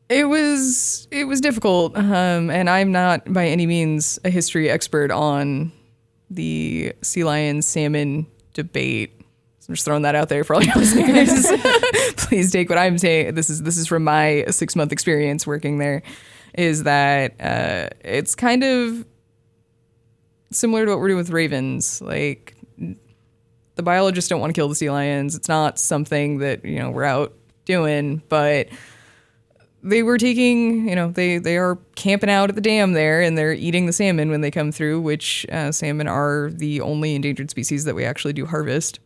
it 0.09 0.25
was 0.25 1.07
it 1.11 1.25
was 1.25 1.40
difficult, 1.40 1.97
um, 1.97 2.51
and 2.51 2.71
I'm 2.71 2.92
not 2.92 3.31
by 3.31 3.47
any 3.47 3.66
means 3.66 4.18
a 4.25 4.31
history 4.31 4.71
expert 4.71 5.11
on 5.11 5.71
the 6.31 6.94
sea 7.03 7.25
lion 7.25 7.62
salmon 7.62 8.27
debate. 8.55 9.12
So 9.61 9.71
I'm 9.71 9.75
just 9.75 9.85
throwing 9.85 10.03
that 10.03 10.14
out 10.14 10.31
there 10.31 10.44
for 10.44 10.55
all 10.55 10.62
your 10.62 10.75
listeners. 10.77 11.47
Please 12.16 12.51
take 12.51 12.71
what 12.71 12.79
I'm 12.79 12.97
saying. 12.97 13.35
This 13.35 13.51
is 13.51 13.62
this 13.62 13.77
is 13.77 13.87
from 13.87 14.03
my 14.05 14.47
six 14.49 14.75
month 14.75 14.92
experience 14.92 15.47
working 15.47 15.77
there. 15.77 16.03
Is 16.55 16.85
that 16.85 17.35
uh, 17.38 17.90
it's 18.01 18.35
kind 18.35 18.64
of 18.64 19.05
similar 20.51 20.85
to 20.85 20.93
what 20.93 21.01
we're 21.01 21.09
doing 21.09 21.19
with 21.19 21.31
ravens, 21.31 22.01
like 22.01 22.57
the 23.75 23.83
biologists 23.83 24.29
don't 24.29 24.41
want 24.41 24.55
to 24.55 24.59
kill 24.59 24.69
the 24.69 24.75
sea 24.75 24.91
lions. 24.91 25.35
It's 25.35 25.49
not 25.49 25.79
something 25.79 26.39
that 26.39 26.65
you 26.65 26.79
know 26.79 26.91
we're 26.91 27.05
out 27.05 27.33
doing, 27.65 28.23
but 28.29 28.69
they 29.83 30.03
were 30.03 30.19
taking, 30.19 30.89
you 30.89 30.97
know, 30.97 31.11
they 31.11 31.39
they 31.39 31.57
are 31.57 31.79
camping 31.95 32.31
out 32.31 32.49
at 32.49 32.55
the 32.55 32.61
dam 32.61 32.93
there, 32.93 33.23
and 33.23 33.39
they're 33.39 33.53
eating 33.53 33.87
the 33.87 33.93
salmon 33.93 34.31
when 34.31 34.41
they 34.41 34.51
come 34.51 34.73
through. 34.73 35.01
Which 35.01 35.47
uh, 35.51 35.73
salmon 35.73 36.09
are 36.09 36.51
the 36.53 36.81
only 36.81 37.15
endangered 37.15 37.51
species 37.51 37.85
that 37.85 37.95
we 37.95 38.05
actually 38.05 38.33
do 38.33 38.47
harvest. 38.47 39.01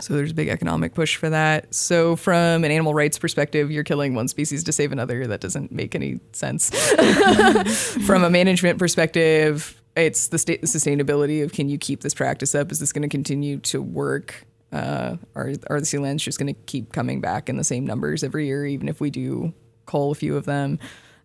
So 0.00 0.12
there's 0.12 0.32
a 0.32 0.34
big 0.34 0.48
economic 0.48 0.92
push 0.92 1.16
for 1.16 1.30
that. 1.30 1.74
So 1.74 2.16
from 2.16 2.64
an 2.64 2.70
animal 2.70 2.92
rights 2.92 3.18
perspective, 3.18 3.70
you're 3.70 3.82
killing 3.82 4.14
one 4.14 4.28
species 4.28 4.62
to 4.64 4.72
save 4.72 4.92
another. 4.92 5.26
That 5.26 5.40
doesn't 5.40 5.72
make 5.72 5.94
any 5.94 6.20
sense. 6.32 6.68
from 8.06 8.22
a 8.22 8.28
management 8.28 8.78
perspective, 8.78 9.80
it's 9.96 10.28
the 10.28 10.36
the 10.36 10.66
sustainability 10.66 11.42
of 11.42 11.52
can 11.52 11.68
you 11.68 11.78
keep 11.78 12.02
this 12.02 12.14
practice 12.14 12.54
up? 12.54 12.70
Is 12.70 12.78
this 12.78 12.92
going 12.92 13.02
to 13.02 13.08
continue 13.08 13.58
to 13.60 13.80
work? 13.80 14.44
Uh, 14.72 15.16
are 15.34 15.52
are 15.68 15.80
the 15.80 15.86
sea 15.86 15.98
lions 15.98 16.22
just 16.22 16.38
going 16.38 16.52
to 16.52 16.60
keep 16.66 16.92
coming 16.92 17.20
back 17.20 17.48
in 17.48 17.56
the 17.56 17.64
same 17.64 17.86
numbers 17.86 18.22
every 18.22 18.46
year, 18.46 18.66
even 18.66 18.88
if 18.88 19.00
we 19.00 19.10
do 19.10 19.54
cull 19.86 20.10
a 20.10 20.14
few 20.14 20.36
of 20.36 20.44
them. 20.44 20.78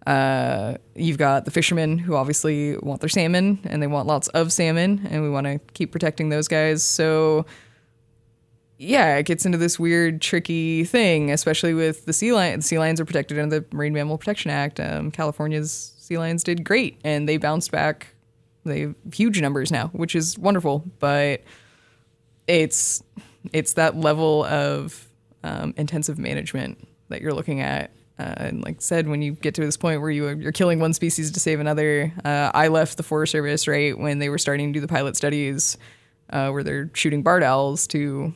Uh, 0.07 0.75
you've 0.95 1.17
got 1.17 1.45
the 1.45 1.51
fishermen 1.51 1.97
who 1.97 2.15
obviously 2.15 2.75
want 2.77 3.01
their 3.01 3.09
salmon 3.09 3.59
and 3.65 3.83
they 3.83 3.87
want 3.87 4.07
lots 4.07 4.27
of 4.29 4.51
salmon, 4.51 5.05
and 5.09 5.21
we 5.21 5.29
want 5.29 5.45
to 5.45 5.59
keep 5.73 5.91
protecting 5.91 6.29
those 6.29 6.47
guys. 6.47 6.83
So, 6.83 7.45
yeah, 8.77 9.17
it 9.17 9.25
gets 9.27 9.45
into 9.45 9.57
this 9.57 9.77
weird, 9.77 10.21
tricky 10.21 10.85
thing, 10.85 11.29
especially 11.31 11.73
with 11.73 12.05
the 12.05 12.13
sea 12.13 12.33
lions. 12.33 12.65
Sea 12.65 12.79
lions 12.79 12.99
are 12.99 13.05
protected 13.05 13.37
under 13.37 13.59
the 13.59 13.75
Marine 13.75 13.93
Mammal 13.93 14.17
Protection 14.17 14.49
Act. 14.49 14.79
Um, 14.79 15.11
California's 15.11 15.93
sea 15.99 16.17
lions 16.17 16.43
did 16.43 16.63
great, 16.63 16.99
and 17.03 17.29
they 17.29 17.37
bounced 17.37 17.71
back. 17.71 18.07
They 18.63 18.81
have 18.81 18.95
huge 19.13 19.41
numbers 19.41 19.71
now, 19.71 19.87
which 19.87 20.15
is 20.15 20.37
wonderful. 20.37 20.83
But 20.99 21.43
it's 22.47 23.03
it's 23.53 23.73
that 23.73 23.95
level 23.95 24.45
of 24.45 25.07
um, 25.43 25.73
intensive 25.77 26.19
management 26.19 26.87
that 27.09 27.21
you're 27.21 27.33
looking 27.33 27.61
at. 27.61 27.91
Uh, 28.19 28.35
and 28.37 28.63
like 28.63 28.81
said, 28.81 29.07
when 29.07 29.21
you 29.21 29.31
get 29.31 29.55
to 29.55 29.61
this 29.61 29.77
point 29.77 29.99
where 30.01 30.11
you 30.11 30.29
you're 30.37 30.51
killing 30.51 30.79
one 30.79 30.93
species 30.93 31.31
to 31.31 31.39
save 31.39 31.59
another, 31.59 32.13
uh, 32.23 32.51
I 32.53 32.67
left 32.67 32.97
the 32.97 33.03
Forest 33.03 33.31
Service 33.31 33.67
right 33.67 33.97
when 33.97 34.19
they 34.19 34.29
were 34.29 34.37
starting 34.37 34.71
to 34.71 34.73
do 34.73 34.81
the 34.81 34.87
pilot 34.87 35.15
studies, 35.15 35.77
uh, 36.29 36.51
where 36.51 36.63
they're 36.63 36.91
shooting 36.93 37.23
barred 37.23 37.43
owls 37.43 37.87
to 37.87 38.35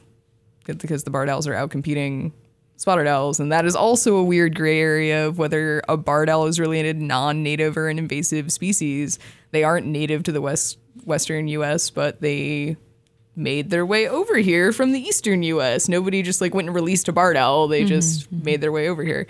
because 0.65 1.03
the 1.03 1.11
barred 1.11 1.29
owls 1.29 1.45
are 1.45 1.53
out 1.53 1.69
competing 1.69 2.33
spotted 2.77 3.07
owls, 3.07 3.39
and 3.39 3.51
that 3.51 3.65
is 3.65 3.75
also 3.75 4.15
a 4.15 4.23
weird 4.23 4.55
gray 4.55 4.79
area 4.79 5.27
of 5.27 5.37
whether 5.37 5.81
a 5.87 5.95
barred 5.95 6.29
owl 6.29 6.47
is 6.47 6.59
really 6.59 6.79
a 6.79 6.93
non-native 6.93 7.77
or 7.77 7.87
an 7.87 7.99
invasive 7.99 8.51
species. 8.51 9.19
They 9.55 9.63
aren't 9.63 9.87
native 9.87 10.23
to 10.23 10.33
the 10.33 10.41
west 10.41 10.77
western 11.05 11.47
U.S., 11.47 11.89
but 11.89 12.19
they 12.19 12.75
made 13.37 13.69
their 13.69 13.85
way 13.85 14.05
over 14.09 14.35
here 14.35 14.73
from 14.73 14.91
the 14.91 14.99
eastern 14.99 15.43
U.S. 15.43 15.87
Nobody 15.87 16.21
just 16.23 16.41
like 16.41 16.53
went 16.53 16.67
and 16.67 16.75
released 16.75 17.07
a 17.07 17.13
barred 17.13 17.37
owl; 17.37 17.69
they 17.69 17.79
mm-hmm, 17.79 17.87
just 17.87 18.29
mm-hmm. 18.29 18.43
made 18.43 18.59
their 18.59 18.73
way 18.73 18.89
over 18.89 19.01
here, 19.01 19.27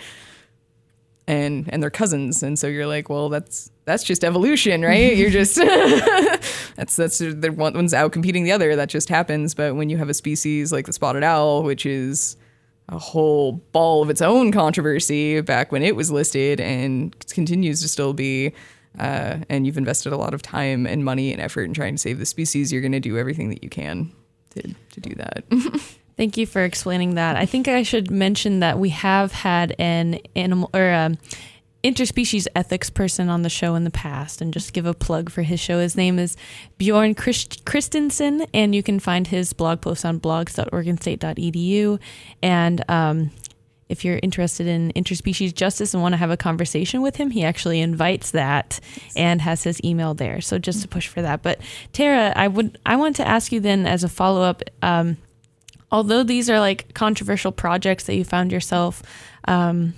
and 1.27 1.69
and 1.71 1.83
they're 1.83 1.91
cousins. 1.91 2.41
And 2.41 2.57
so 2.57 2.65
you're 2.65 2.87
like, 2.87 3.07
well, 3.07 3.29
that's 3.29 3.69
that's 3.85 4.03
just 4.03 4.23
evolution, 4.23 4.81
right? 4.81 5.15
you're 5.15 5.29
just 5.43 5.55
that's 6.75 6.95
that's 6.95 7.19
the 7.19 7.53
one 7.55 7.75
one's 7.75 7.93
out 7.93 8.11
competing 8.11 8.45
the 8.45 8.51
other. 8.51 8.75
That 8.75 8.89
just 8.89 9.09
happens. 9.09 9.53
But 9.53 9.75
when 9.75 9.91
you 9.91 9.97
have 9.97 10.09
a 10.09 10.15
species 10.15 10.71
like 10.71 10.87
the 10.87 10.93
spotted 10.93 11.23
owl, 11.23 11.61
which 11.61 11.85
is 11.85 12.35
a 12.89 12.97
whole 12.97 13.51
ball 13.51 14.01
of 14.01 14.09
its 14.09 14.23
own 14.23 14.51
controversy 14.51 15.39
back 15.41 15.71
when 15.71 15.83
it 15.83 15.95
was 15.95 16.09
listed 16.09 16.59
and 16.59 17.15
continues 17.29 17.83
to 17.83 17.87
still 17.87 18.13
be. 18.13 18.53
Uh, 18.99 19.37
and 19.49 19.65
you've 19.65 19.77
invested 19.77 20.13
a 20.13 20.17
lot 20.17 20.33
of 20.33 20.41
time 20.41 20.85
and 20.85 21.03
money 21.03 21.31
and 21.31 21.41
effort 21.41 21.63
in 21.63 21.73
trying 21.73 21.95
to 21.95 21.99
save 21.99 22.19
the 22.19 22.25
species, 22.25 22.71
you're 22.71 22.81
going 22.81 22.91
to 22.91 22.99
do 22.99 23.17
everything 23.17 23.49
that 23.49 23.63
you 23.63 23.69
can 23.69 24.11
to, 24.51 24.61
to 24.91 25.01
do 25.01 25.15
that. 25.15 25.43
Thank 26.17 26.37
you 26.37 26.45
for 26.45 26.63
explaining 26.63 27.15
that. 27.15 27.35
I 27.35 27.45
think 27.45 27.67
I 27.67 27.83
should 27.83 28.09
mention 28.09 28.61
that 28.61 28.79
we 28.79 28.89
have 28.89 29.33
had 29.33 29.75
an 29.77 30.19
animal 30.33 30.69
or 30.73 30.93
um, 30.93 31.17
interspecies 31.85 32.47
ethics 32.55 32.89
person 32.89 33.29
on 33.29 33.43
the 33.43 33.49
show 33.49 33.75
in 33.75 33.83
the 33.83 33.91
past 33.91 34.41
and 34.41 34.51
just 34.51 34.73
give 34.73 34.87
a 34.87 34.93
plug 34.93 35.29
for 35.29 35.43
his 35.43 35.59
show. 35.59 35.79
His 35.79 35.95
name 35.95 36.17
is 36.17 36.35
Bjorn 36.79 37.13
Christ- 37.13 37.63
Christensen, 37.65 38.47
and 38.53 38.73
you 38.73 38.81
can 38.81 38.99
find 38.99 39.27
his 39.27 39.53
blog 39.53 39.81
post 39.81 40.03
on 40.03 40.19
blogs.oregonstate.edu. 40.19 41.99
And 42.41 42.89
um, 42.89 43.29
if 43.87 44.03
you're 44.03 44.19
interested 44.23 44.65
in 44.67 44.91
interspecies 44.93 45.53
justice 45.53 45.93
and 45.93 46.01
want 46.01 46.13
to 46.13 46.17
have 46.17 46.31
a 46.31 46.37
conversation 46.37 47.01
with 47.01 47.17
him, 47.17 47.29
he 47.29 47.43
actually 47.43 47.81
invites 47.81 48.31
that 48.31 48.79
and 49.15 49.41
has 49.41 49.63
his 49.63 49.83
email 49.83 50.13
there. 50.13 50.41
So 50.41 50.57
just 50.57 50.81
to 50.81 50.87
push 50.87 51.07
for 51.07 51.21
that. 51.21 51.43
But 51.43 51.59
Tara, 51.93 52.33
I 52.35 52.47
would 52.47 52.79
I 52.85 52.95
want 52.95 53.15
to 53.17 53.27
ask 53.27 53.51
you 53.51 53.59
then 53.59 53.85
as 53.85 54.03
a 54.03 54.09
follow 54.09 54.41
up. 54.41 54.63
Um, 54.81 55.17
although 55.91 56.23
these 56.23 56.49
are 56.49 56.59
like 56.59 56.93
controversial 56.93 57.51
projects 57.51 58.05
that 58.05 58.15
you 58.15 58.23
found 58.23 58.51
yourself 58.51 59.03
um, 59.47 59.93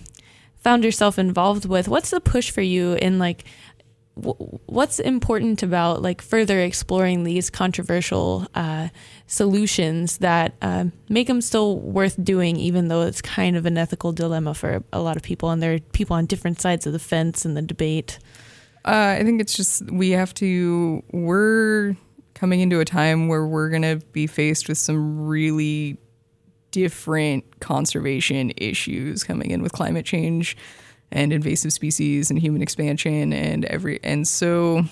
found 0.58 0.84
yourself 0.84 1.18
involved 1.18 1.66
with 1.66 1.88
what's 1.88 2.10
the 2.10 2.20
push 2.20 2.52
for 2.52 2.62
you 2.62 2.94
in 2.94 3.20
like 3.20 3.46
what's 4.66 5.00
important 5.00 5.64
about 5.64 6.02
like 6.02 6.22
further 6.22 6.60
exploring 6.60 7.24
these 7.24 7.50
controversial 7.50 8.48
uh, 8.56 8.90
solutions 9.28 10.18
that 10.18 10.54
uh, 10.62 10.86
make 11.10 11.28
them 11.28 11.42
still 11.42 11.80
worth 11.80 12.22
doing 12.24 12.58
even 12.58 12.88
though 12.88 13.04
it's 13.04 13.22
kind 13.22 13.56
of 13.56 13.66
an 13.66 13.78
ethical 13.78 14.12
dilemma 14.12 14.54
for 14.54 14.84
a 14.92 15.00
lot 15.00 15.16
of 15.16 15.24
people 15.24 15.50
and 15.50 15.62
there 15.62 15.74
are 15.74 15.80
people 15.80 16.16
on 16.16 16.26
different 16.26 16.60
sides 16.60 16.88
of 16.88 16.94
the 16.94 17.00
fence 17.00 17.46
in 17.46 17.54
the 17.54 17.62
debate? 17.62 18.20
Uh, 18.86 19.18
i 19.20 19.24
think 19.24 19.42
it's 19.42 19.56
just 19.56 19.90
we 19.92 20.12
have 20.12 20.34
to 20.34 21.04
we're 21.12 21.96
coming 22.34 22.60
into 22.60 22.80
a 22.80 22.86
time 22.86 23.28
where 23.28 23.46
we're 23.46 23.70
going 23.70 23.82
to 23.82 23.98
be 24.12 24.28
faced 24.28 24.70
with 24.70 24.78
some 24.78 25.26
really 25.26 25.98
different 26.72 27.60
conservation 27.60 28.52
issues 28.58 29.24
coming 29.24 29.52
in 29.52 29.62
with 29.62 29.72
climate 29.72 30.06
change 30.06 30.56
and 31.12 31.32
invasive 31.32 31.72
species 31.74 32.30
and 32.30 32.40
human 32.40 32.62
expansion 32.62 33.32
and 33.34 33.66
every 33.66 34.00
and 34.04 34.28
so 34.28 34.84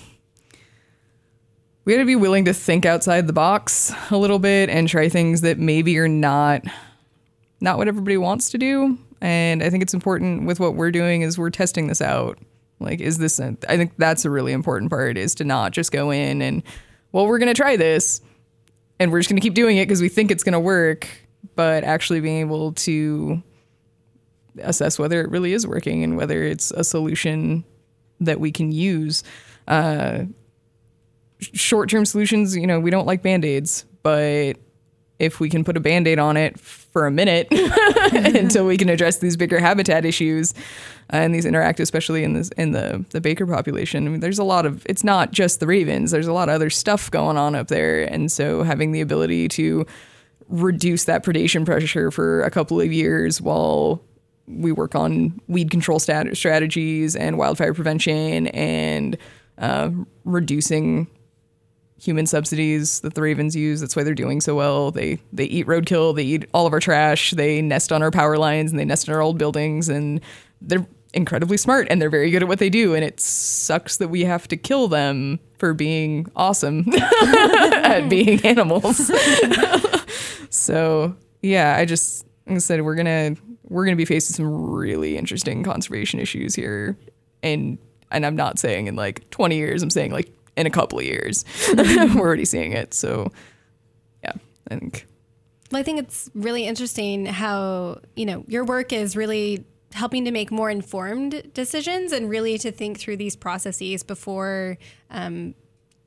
we 1.84 1.92
got 1.92 2.00
to 2.00 2.04
be 2.04 2.16
willing 2.16 2.44
to 2.46 2.52
think 2.52 2.84
outside 2.84 3.26
the 3.26 3.32
box 3.32 3.92
a 4.10 4.16
little 4.16 4.40
bit 4.40 4.68
and 4.68 4.88
try 4.88 5.08
things 5.08 5.42
that 5.42 5.58
maybe 5.58 5.96
are 5.98 6.08
not 6.08 6.64
not 7.60 7.78
what 7.78 7.88
everybody 7.88 8.16
wants 8.16 8.50
to 8.50 8.58
do. 8.58 8.98
And 9.20 9.62
i 9.62 9.70
think 9.70 9.82
it's 9.82 9.94
important 9.94 10.46
with 10.46 10.60
what 10.60 10.74
we're 10.74 10.90
doing 10.90 11.22
is 11.22 11.38
we're 11.38 11.50
testing 11.50 11.86
this 11.86 12.02
out. 12.02 12.38
Like 12.80 13.00
is 13.00 13.18
this 13.18 13.38
a, 13.38 13.56
I 13.68 13.76
think 13.76 13.94
that's 13.96 14.24
a 14.24 14.30
really 14.30 14.52
important 14.52 14.90
part 14.90 15.16
is 15.16 15.34
to 15.36 15.44
not 15.44 15.72
just 15.72 15.92
go 15.92 16.10
in 16.10 16.42
and 16.42 16.62
well 17.12 17.26
we're 17.26 17.38
going 17.38 17.54
to 17.54 17.54
try 17.54 17.76
this 17.76 18.20
and 18.98 19.12
we're 19.12 19.20
just 19.20 19.28
going 19.28 19.40
to 19.40 19.44
keep 19.44 19.54
doing 19.54 19.76
it 19.76 19.86
because 19.86 20.00
we 20.00 20.08
think 20.08 20.30
it's 20.30 20.42
going 20.42 20.54
to 20.54 20.60
work. 20.60 21.08
But 21.54 21.84
actually 21.84 22.20
being 22.20 22.40
able 22.40 22.72
to 22.72 23.42
assess 24.62 24.98
whether 24.98 25.20
it 25.20 25.30
really 25.30 25.52
is 25.52 25.66
working 25.66 26.02
and 26.04 26.16
whether 26.16 26.42
it's 26.42 26.70
a 26.72 26.84
solution 26.84 27.64
that 28.20 28.40
we 28.40 28.50
can 28.50 28.72
use. 28.72 29.22
Uh, 29.68 30.24
Short 31.38 31.90
term 31.90 32.06
solutions, 32.06 32.56
you 32.56 32.66
know, 32.66 32.80
we 32.80 32.90
don't 32.90 33.06
like 33.06 33.22
band 33.22 33.44
aids, 33.44 33.84
but 34.02 34.54
if 35.18 35.40
we 35.40 35.48
can 35.48 35.64
put 35.64 35.76
a 35.76 35.80
band 35.80 36.06
aid 36.06 36.18
on 36.18 36.36
it 36.36 36.58
for 36.58 37.06
a 37.06 37.10
minute 37.10 37.48
until 38.12 38.66
we 38.66 38.76
can 38.76 38.88
address 38.88 39.18
these 39.18 39.36
bigger 39.36 39.58
habitat 39.58 40.04
issues 40.04 40.54
uh, 41.12 41.16
and 41.16 41.34
these 41.34 41.44
interact, 41.44 41.80
especially 41.80 42.24
in 42.24 42.34
this 42.34 42.48
in 42.56 42.72
the 42.72 43.04
the 43.10 43.20
Baker 43.20 43.46
population. 43.46 44.06
I 44.06 44.10
mean, 44.10 44.20
there's 44.20 44.38
a 44.38 44.44
lot 44.44 44.66
of 44.66 44.84
it's 44.86 45.04
not 45.04 45.32
just 45.32 45.60
the 45.60 45.66
ravens. 45.66 46.10
There's 46.10 46.26
a 46.26 46.32
lot 46.32 46.48
of 46.48 46.54
other 46.54 46.70
stuff 46.70 47.10
going 47.10 47.36
on 47.36 47.54
up 47.54 47.68
there, 47.68 48.04
and 48.04 48.30
so 48.30 48.62
having 48.62 48.92
the 48.92 49.00
ability 49.00 49.48
to 49.48 49.86
reduce 50.48 51.04
that 51.04 51.24
predation 51.24 51.64
pressure 51.64 52.10
for 52.10 52.42
a 52.42 52.50
couple 52.50 52.80
of 52.80 52.92
years 52.92 53.40
while 53.40 54.02
we 54.48 54.72
work 54.72 54.94
on 54.94 55.40
weed 55.48 55.70
control 55.70 55.98
stat- 55.98 56.36
strategies 56.36 57.16
and 57.16 57.38
wildfire 57.38 57.74
prevention 57.74 58.46
and 58.48 59.16
uh, 59.58 59.90
reducing 60.24 61.08
human 61.98 62.26
subsidies 62.26 63.00
that 63.00 63.14
the 63.14 63.22
ravens 63.22 63.56
use. 63.56 63.80
That's 63.80 63.96
why 63.96 64.02
they're 64.02 64.14
doing 64.14 64.40
so 64.40 64.54
well. 64.54 64.90
They 64.90 65.18
they 65.32 65.44
eat 65.44 65.66
roadkill, 65.66 66.14
they 66.14 66.22
eat 66.22 66.46
all 66.52 66.66
of 66.66 66.72
our 66.72 66.80
trash, 66.80 67.32
they 67.32 67.62
nest 67.62 67.90
on 67.92 68.02
our 68.02 68.10
power 68.10 68.36
lines, 68.36 68.70
and 68.70 68.78
they 68.78 68.84
nest 68.84 69.08
in 69.08 69.14
our 69.14 69.20
old 69.20 69.38
buildings, 69.38 69.88
and 69.88 70.20
they're 70.60 70.86
incredibly 71.14 71.56
smart 71.56 71.86
and 71.88 72.00
they're 72.00 72.10
very 72.10 72.30
good 72.30 72.42
at 72.42 72.48
what 72.48 72.58
they 72.58 72.68
do. 72.68 72.94
And 72.94 73.02
it 73.02 73.18
sucks 73.18 73.96
that 73.96 74.08
we 74.08 74.24
have 74.24 74.46
to 74.48 74.56
kill 74.56 74.86
them 74.86 75.40
for 75.58 75.72
being 75.72 76.26
awesome 76.36 76.84
at 76.94 78.08
being 78.08 78.44
animals. 78.44 79.10
so 80.50 81.16
yeah, 81.42 81.76
I 81.76 81.86
just 81.86 82.26
said 82.58 82.82
we're 82.82 82.94
gonna 82.94 83.36
we're 83.68 83.84
gonna 83.84 83.96
be 83.96 84.04
facing 84.04 84.34
some 84.34 84.70
really 84.70 85.16
interesting 85.16 85.62
conservation 85.62 86.20
issues 86.20 86.54
here, 86.54 86.96
and 87.42 87.78
and 88.10 88.24
I'm 88.24 88.36
not 88.36 88.58
saying 88.58 88.86
in 88.86 88.96
like 88.96 89.28
20 89.30 89.56
years. 89.56 89.82
I'm 89.82 89.90
saying 89.90 90.12
like 90.12 90.30
in 90.56 90.66
a 90.66 90.70
couple 90.70 90.98
of 90.98 91.04
years. 91.04 91.44
we're 91.76 92.20
already 92.20 92.44
seeing 92.44 92.72
it. 92.72 92.94
So 92.94 93.30
yeah, 94.22 94.32
I 94.70 94.76
think. 94.76 95.06
Well, 95.70 95.80
I 95.80 95.82
think 95.82 95.98
it's 95.98 96.30
really 96.34 96.66
interesting 96.66 97.26
how 97.26 98.00
you 98.14 98.26
know 98.26 98.44
your 98.48 98.64
work 98.64 98.92
is 98.92 99.16
really 99.16 99.64
helping 99.92 100.24
to 100.26 100.30
make 100.30 100.50
more 100.50 100.70
informed 100.70 101.42
decisions 101.54 102.12
and 102.12 102.28
really 102.28 102.58
to 102.58 102.70
think 102.70 102.98
through 102.98 103.16
these 103.16 103.34
processes 103.34 104.02
before 104.02 104.76
um, 105.10 105.54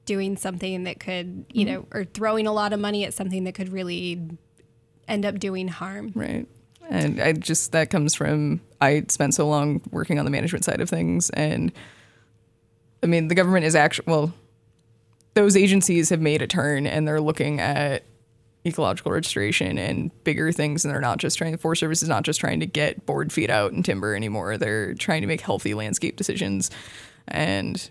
doing 0.06 0.38
something 0.38 0.84
that 0.84 1.00
could, 1.00 1.46
you 1.52 1.66
mm-hmm. 1.66 1.76
know, 1.76 1.88
or 1.92 2.04
throwing 2.04 2.46
a 2.46 2.54
lot 2.54 2.72
of 2.72 2.80
money 2.80 3.04
at 3.04 3.14
something 3.14 3.46
that 3.46 3.56
could 3.56 3.70
really 3.70 4.22
end 5.08 5.26
up 5.26 5.40
doing 5.40 5.68
harm. 5.68 6.12
Right. 6.14 6.48
And 6.90 7.22
I 7.22 7.34
just, 7.34 7.72
that 7.72 7.90
comes 7.90 8.16
from, 8.16 8.62
I 8.82 9.06
spent 9.10 9.36
so 9.36 9.48
long 9.48 9.82
working 9.92 10.18
on 10.20 10.26
the 10.26 10.32
management 10.32 10.66
side 10.66 10.82
of 10.82 10.90
things. 10.90 11.30
And 11.30 11.72
I 13.04 13.08
mean, 13.08 13.28
the 13.28 13.36
government 13.36 13.66
is 13.66 13.76
actually, 13.76 14.06
well, 14.08 14.34
those 15.36 15.56
agencies 15.56 16.10
have 16.10 16.20
made 16.20 16.42
a 16.42 16.48
turn 16.48 16.88
and 16.88 17.08
they're 17.08 17.22
looking 17.22 17.60
at 17.60 18.04
ecological 18.66 19.12
restoration 19.12 19.78
and 19.78 20.12
bigger 20.24 20.52
things 20.52 20.84
and 20.84 20.94
they're 20.94 21.00
not 21.00 21.18
just 21.18 21.38
trying 21.38 21.52
the 21.52 21.58
forest 21.58 21.80
service 21.80 22.04
is 22.04 22.10
not 22.10 22.24
just 22.24 22.40
trying 22.40 22.60
to 22.60 22.66
get 22.66 23.06
board 23.06 23.32
feet 23.32 23.50
out 23.50 23.72
and 23.72 23.86
timber 23.86 24.14
anymore 24.14 24.58
they're 24.58 24.94
trying 24.96 25.22
to 25.22 25.28
make 25.28 25.40
healthy 25.40 25.74
landscape 25.74 26.18
decisions 26.18 26.70
and 27.30 27.90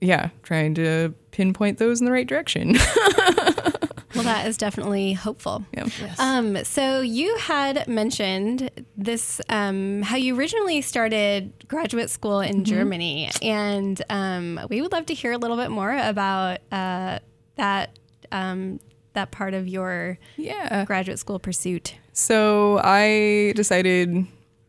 yeah 0.00 0.30
trying 0.42 0.74
to 0.74 1.14
pinpoint 1.30 1.78
those 1.78 2.00
in 2.00 2.06
the 2.06 2.12
right 2.12 2.26
direction 2.26 2.74
well 4.14 4.24
that 4.24 4.46
is 4.46 4.56
definitely 4.56 5.12
hopeful 5.12 5.64
yeah. 5.72 5.86
yes. 6.00 6.18
um, 6.20 6.62
so 6.64 7.00
you 7.00 7.36
had 7.38 7.86
mentioned 7.88 8.70
this 8.96 9.40
um, 9.48 10.02
how 10.02 10.16
you 10.16 10.36
originally 10.38 10.80
started 10.80 11.52
graduate 11.68 12.10
school 12.10 12.40
in 12.40 12.54
Mm-hmm. 12.54 12.62
Germany, 12.64 13.30
and 13.42 14.00
um, 14.10 14.60
we 14.70 14.80
would 14.80 14.92
love 14.92 15.06
to 15.06 15.14
hear 15.14 15.32
a 15.32 15.38
little 15.38 15.56
bit 15.56 15.70
more 15.70 15.96
about 15.96 16.60
uh, 16.72 17.18
that 17.56 17.98
um, 18.32 18.80
that 19.14 19.30
part 19.30 19.54
of 19.54 19.66
your 19.68 20.18
Yeah. 20.36 20.84
graduate 20.84 21.18
school 21.18 21.38
pursuit. 21.38 21.94
So 22.12 22.80
I 22.82 23.52
decided 23.56 24.26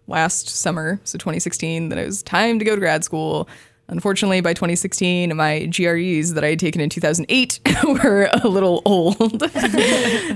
last 0.07 0.49
summer, 0.49 0.99
so 1.03 1.17
2016, 1.17 1.89
that 1.89 1.97
it 1.97 2.05
was 2.05 2.21
time 2.23 2.59
to 2.59 2.65
go 2.65 2.75
to 2.75 2.79
grad 2.79 3.03
school. 3.03 3.47
Unfortunately, 3.87 4.41
by 4.41 4.53
2016, 4.53 5.35
my 5.35 5.67
GREs 5.67 6.33
that 6.33 6.43
I 6.43 6.49
had 6.49 6.59
taken 6.59 6.81
in 6.81 6.89
2008 6.89 7.59
were 7.83 8.29
a 8.33 8.47
little 8.47 8.81
old, 8.83 9.43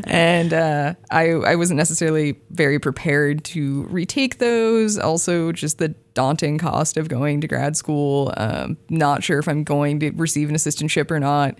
and 0.07 0.53
uh, 0.53 0.93
I 1.09 1.31
I 1.31 1.55
wasn't 1.55 1.77
necessarily 1.77 2.39
very 2.51 2.77
prepared 2.77 3.43
to 3.45 3.83
retake 3.85 4.38
those. 4.38 4.99
Also, 4.99 5.51
just 5.51 5.79
the 5.79 5.89
daunting 6.13 6.59
cost 6.59 6.95
of 6.95 7.07
going 7.07 7.41
to 7.41 7.47
grad 7.47 7.75
school. 7.75 8.31
Um, 8.38 8.77
not 8.89 9.23
sure 9.23 9.39
if 9.39 9.47
I'm 9.47 9.63
going 9.63 9.99
to 10.01 10.12
receive 10.12 10.49
an 10.49 10.55
assistantship 10.55 11.09
or 11.09 11.19
not, 11.19 11.57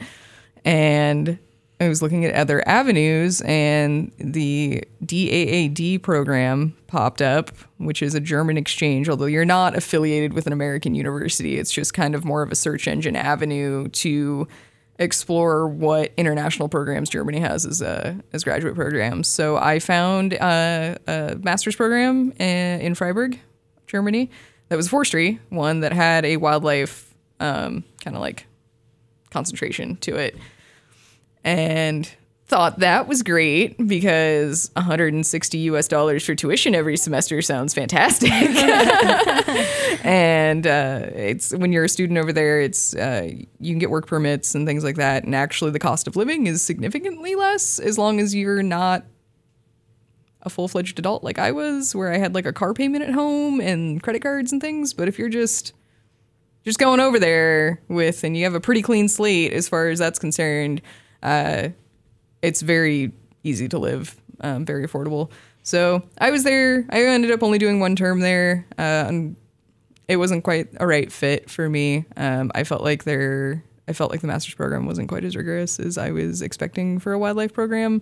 and 0.64 1.40
I 1.82 1.88
was 1.88 2.02
looking 2.02 2.26
at 2.26 2.36
other 2.36 2.68
avenues, 2.68 3.42
and 3.42 4.12
the 4.18 4.84
DAAD 5.06 6.02
program 6.02 6.76
popped 6.88 7.22
up, 7.22 7.52
which 7.78 8.02
is 8.02 8.14
a 8.14 8.20
German 8.20 8.58
exchange. 8.58 9.08
Although 9.08 9.28
you're 9.28 9.46
not 9.46 9.78
affiliated 9.78 10.34
with 10.34 10.46
an 10.46 10.52
American 10.52 10.94
university, 10.94 11.58
it's 11.58 11.72
just 11.72 11.94
kind 11.94 12.16
of 12.16 12.26
more 12.26 12.42
of 12.42 12.52
a 12.52 12.56
search 12.56 12.86
engine 12.86 13.16
avenue 13.16 13.88
to 13.90 14.46
explore 14.98 15.70
what 15.70 16.12
international 16.18 16.68
programs 16.68 17.10
Germany 17.10 17.40
has 17.40 17.66
as 17.66 17.82
as 17.82 18.44
graduate 18.44 18.76
programs. 18.76 19.30
So 19.30 19.56
I 19.56 19.80
found 19.80 20.34
uh, 20.34 20.96
a 21.08 21.38
master's 21.42 21.78
program 21.78 22.34
in, 22.34 22.82
in 22.82 22.96
Freiburg, 22.96 23.40
Germany, 23.88 24.30
that 24.68 24.76
was 24.76 24.90
forestry, 24.90 25.40
one 25.48 25.80
that 25.80 25.94
had 25.94 26.26
a 26.26 26.36
wildlife 26.36 27.16
um, 27.40 27.86
kind 28.04 28.18
of 28.18 28.22
like 28.22 28.46
concentration 29.32 29.96
to 29.98 30.18
it 30.18 30.36
and 31.44 32.10
thought 32.50 32.80
that 32.80 33.08
was 33.08 33.22
great 33.22 33.78
because 33.88 34.72
160 34.74 35.58
US 35.60 35.88
dollars 35.88 36.26
for 36.26 36.34
tuition 36.34 36.74
every 36.74 36.98
semester 36.98 37.42
sounds 37.44 37.76
fantastic. 37.76 38.32
and 40.04 40.66
uh, 40.66 41.02
it's 41.14 41.54
when 41.54 41.72
you're 41.72 41.84
a 41.84 41.90
student 41.90 42.18
over 42.18 42.34
there, 42.34 42.60
it's 42.60 42.96
uh, 42.96 43.30
you 43.60 43.72
can 43.72 43.78
get 43.78 43.92
work 43.92 44.08
permits 44.08 44.56
and 44.56 44.68
things 44.68 44.84
like 44.84 44.96
that. 44.96 45.24
And 45.24 45.36
actually, 45.36 45.72
the 45.72 45.80
cost 45.80 46.08
of 46.08 46.16
living 46.16 46.48
is 46.48 46.64
significantly 46.64 47.36
less 47.36 47.78
as 47.78 48.00
long 48.00 48.20
as 48.20 48.34
you're 48.34 48.64
not 48.64 49.06
a 50.42 50.50
full 50.50 50.68
fledged 50.68 50.98
adult 50.98 51.24
like 51.24 51.38
I 51.38 51.52
was, 51.52 51.94
where 51.96 52.12
I 52.12 52.18
had 52.18 52.34
like 52.34 52.48
a 52.48 52.54
car 52.54 52.74
payment 52.74 53.04
at 53.04 53.12
home 53.12 53.62
and 53.62 54.02
credit 54.02 54.24
cards 54.24 54.52
and 54.52 54.60
things. 54.60 54.94
But 54.96 55.08
if 55.08 55.20
you're 55.20 55.30
just 55.30 55.74
just 56.66 56.80
going 56.80 57.00
over 57.00 57.20
there 57.20 57.82
with 57.88 58.24
and 58.24 58.36
you 58.36 58.44
have 58.46 58.56
a 58.56 58.60
pretty 58.60 58.82
clean 58.82 59.08
slate 59.08 59.54
as 59.54 59.70
far 59.70 59.90
as 59.90 60.00
that's 60.00 60.18
concerned 60.20 60.82
uh, 61.24 61.70
it's 62.42 62.62
very 62.62 63.12
easy 63.44 63.68
to 63.70 63.78
live 63.78 64.16
um, 64.42 64.66
very 64.66 64.88
affordable. 64.88 65.32
So 65.64 66.04
i 66.18 66.32
was 66.32 66.44
there. 66.44 66.86
I 66.90 67.04
ended 67.04 67.32
up 67.32 67.44
only 67.44 67.58
doing 67.58 67.80
one 67.80 67.96
term 67.96 68.22
there. 68.22 68.66
Uh, 68.78 69.06
and 69.08 69.36
it 70.08 70.18
wasn't 70.18 70.44
quite 70.44 70.70
a 70.80 70.88
right 70.88 71.12
fit 71.12 71.50
for 71.50 71.70
me. 71.70 72.06
Um, 72.18 72.52
i 72.56 72.64
felt 72.64 72.84
like 72.84 73.04
there 73.04 73.64
i 73.88 73.94
felt 73.94 74.12
like 74.12 74.22
the 74.22 74.28
master's 74.28 74.56
program 74.56 74.86
wasn't 74.86 75.10
quite 75.10 75.24
as 75.24 75.36
rigorous 75.36 75.80
as 75.80 75.98
i 75.98 76.12
was 76.12 76.42
expecting 76.42 77.00
for 77.00 77.14
a 77.14 77.20
wildlife 77.20 77.54
program. 77.54 78.02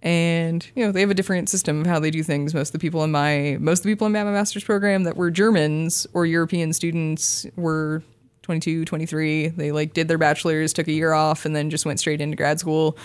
And 0.00 0.64
you 0.76 0.84
know 0.84 0.92
they 0.92 1.00
have 1.00 1.10
a 1.10 1.14
different 1.14 1.48
system 1.48 1.80
of 1.80 1.86
how 1.86 1.98
they 1.98 2.12
do 2.12 2.22
things. 2.22 2.54
Most 2.54 2.68
of 2.68 2.72
the 2.74 2.78
people 2.78 3.02
in 3.02 3.10
my 3.10 3.56
most 3.58 3.80
of 3.80 3.82
the 3.84 3.92
people 3.92 4.06
in 4.06 4.12
my 4.12 4.22
master's 4.24 4.64
program 4.64 5.04
that 5.04 5.16
were 5.16 5.30
germans 5.30 6.06
or 6.12 6.26
european 6.26 6.72
students 6.72 7.46
were 7.56 8.02
22 8.48 8.86
23 8.86 9.48
they 9.48 9.72
like 9.72 9.92
did 9.92 10.08
their 10.08 10.16
bachelor's 10.16 10.72
took 10.72 10.88
a 10.88 10.92
year 10.92 11.12
off 11.12 11.44
and 11.44 11.54
then 11.54 11.68
just 11.68 11.84
went 11.84 12.00
straight 12.00 12.18
into 12.18 12.34
grad 12.34 12.58
school 12.58 12.96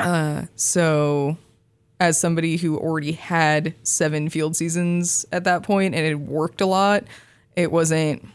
uh, 0.00 0.44
so 0.56 1.36
as 2.00 2.18
somebody 2.18 2.56
who 2.56 2.78
already 2.78 3.12
had 3.12 3.74
seven 3.82 4.30
field 4.30 4.56
seasons 4.56 5.26
at 5.32 5.44
that 5.44 5.62
point 5.62 5.94
and 5.94 6.06
had 6.06 6.26
worked 6.26 6.62
a 6.62 6.66
lot 6.66 7.04
it 7.56 7.70
wasn't 7.70 8.26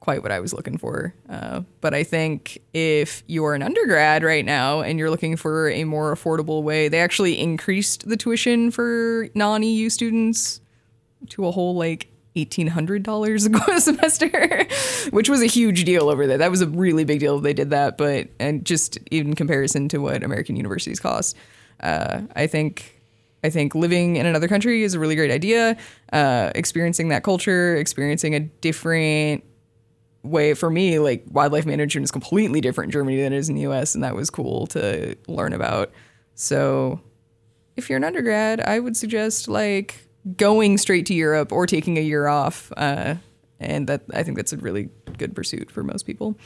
quite 0.00 0.22
what 0.22 0.32
I 0.32 0.40
was 0.40 0.52
looking 0.52 0.76
for. 0.78 1.14
Uh, 1.30 1.60
but 1.80 1.94
I 1.94 2.02
think 2.02 2.58
if 2.74 3.22
you're 3.28 3.54
an 3.54 3.62
undergrad 3.62 4.24
right 4.24 4.44
now 4.44 4.80
and 4.80 4.98
you're 4.98 5.10
looking 5.10 5.36
for 5.36 5.70
a 5.70 5.84
more 5.84 6.12
affordable 6.12 6.64
way, 6.64 6.88
they 6.88 7.00
actually 7.00 7.38
increased 7.38 8.08
the 8.08 8.16
tuition 8.16 8.72
for 8.72 9.28
non 9.36 9.62
EU 9.62 9.88
students 9.88 10.60
to 11.28 11.46
a 11.46 11.52
whole 11.52 11.76
like 11.76 12.11
$1,800 12.36 13.68
a 13.76 13.80
semester, 13.80 14.66
which 15.10 15.28
was 15.28 15.42
a 15.42 15.46
huge 15.46 15.84
deal 15.84 16.08
over 16.08 16.26
there. 16.26 16.38
That 16.38 16.50
was 16.50 16.62
a 16.62 16.66
really 16.66 17.04
big 17.04 17.20
deal 17.20 17.38
they 17.38 17.52
did 17.52 17.70
that. 17.70 17.98
But, 17.98 18.28
and 18.38 18.64
just 18.64 18.96
in 19.10 19.34
comparison 19.34 19.88
to 19.90 19.98
what 19.98 20.22
American 20.22 20.56
universities 20.56 21.00
cost, 21.00 21.36
uh, 21.80 22.22
I 22.34 22.46
think 22.46 23.02
I 23.44 23.50
think 23.50 23.74
living 23.74 24.16
in 24.16 24.26
another 24.26 24.46
country 24.46 24.84
is 24.84 24.94
a 24.94 25.00
really 25.00 25.16
great 25.16 25.30
idea. 25.30 25.76
Uh, 26.12 26.52
experiencing 26.54 27.08
that 27.08 27.24
culture, 27.24 27.76
experiencing 27.76 28.34
a 28.34 28.40
different 28.40 29.44
way 30.22 30.54
for 30.54 30.70
me, 30.70 31.00
like 31.00 31.24
wildlife 31.28 31.66
management 31.66 32.04
is 32.04 32.12
completely 32.12 32.60
different 32.60 32.88
in 32.88 32.92
Germany 32.92 33.20
than 33.20 33.32
it 33.32 33.36
is 33.36 33.48
in 33.48 33.56
the 33.56 33.62
US, 33.62 33.94
and 33.94 34.04
that 34.04 34.14
was 34.14 34.30
cool 34.30 34.68
to 34.68 35.16
learn 35.26 35.52
about. 35.52 35.90
So 36.36 37.00
if 37.76 37.90
you're 37.90 37.96
an 37.96 38.04
undergrad, 38.04 38.60
I 38.60 38.78
would 38.78 38.96
suggest 38.96 39.48
like 39.48 40.06
going 40.36 40.78
straight 40.78 41.06
to 41.06 41.14
Europe 41.14 41.52
or 41.52 41.66
taking 41.66 41.98
a 41.98 42.02
year 42.02 42.26
off. 42.26 42.72
Uh, 42.76 43.16
and 43.58 43.86
that 43.88 44.02
I 44.12 44.22
think 44.22 44.36
that's 44.36 44.52
a 44.52 44.56
really 44.56 44.90
good 45.18 45.34
pursuit 45.34 45.70
for 45.70 45.82
most 45.82 46.04
people. 46.04 46.36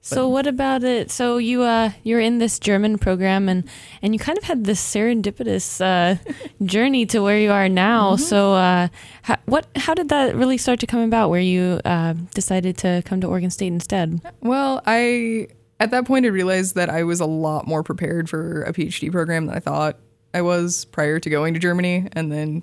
So 0.00 0.28
what 0.28 0.46
about 0.46 0.84
it? 0.84 1.10
So 1.10 1.36
you 1.36 1.62
uh 1.62 1.90
you're 2.02 2.20
in 2.20 2.38
this 2.38 2.58
German 2.58 2.98
program 2.98 3.48
and 3.48 3.68
and 4.00 4.14
you 4.14 4.18
kind 4.18 4.38
of 4.38 4.44
had 4.44 4.64
this 4.64 4.80
serendipitous 4.80 5.80
uh, 5.80 6.16
journey 6.64 7.04
to 7.06 7.20
where 7.20 7.38
you 7.38 7.50
are 7.50 7.68
now. 7.68 8.16
So 8.16 8.54
uh, 8.54 8.88
how, 9.22 9.36
what 9.44 9.66
how 9.76 9.94
did 9.94 10.08
that 10.08 10.34
really 10.34 10.56
start 10.56 10.80
to 10.80 10.86
come 10.86 11.00
about? 11.00 11.28
Where 11.30 11.40
you 11.40 11.80
uh, 11.84 12.14
decided 12.32 12.78
to 12.78 13.02
come 13.04 13.20
to 13.20 13.26
Oregon 13.26 13.50
State 13.50 13.72
instead? 13.72 14.20
Well, 14.40 14.80
I 14.86 15.48
at 15.80 15.90
that 15.90 16.06
point 16.06 16.24
I 16.24 16.28
realized 16.28 16.74
that 16.76 16.88
I 16.88 17.02
was 17.02 17.20
a 17.20 17.26
lot 17.26 17.66
more 17.66 17.82
prepared 17.82 18.30
for 18.30 18.62
a 18.62 18.72
PhD 18.72 19.12
program 19.12 19.46
than 19.46 19.56
I 19.56 19.60
thought 19.60 19.98
I 20.32 20.42
was 20.42 20.86
prior 20.86 21.18
to 21.20 21.28
going 21.28 21.54
to 21.54 21.60
Germany 21.60 22.08
and 22.12 22.32
then 22.32 22.62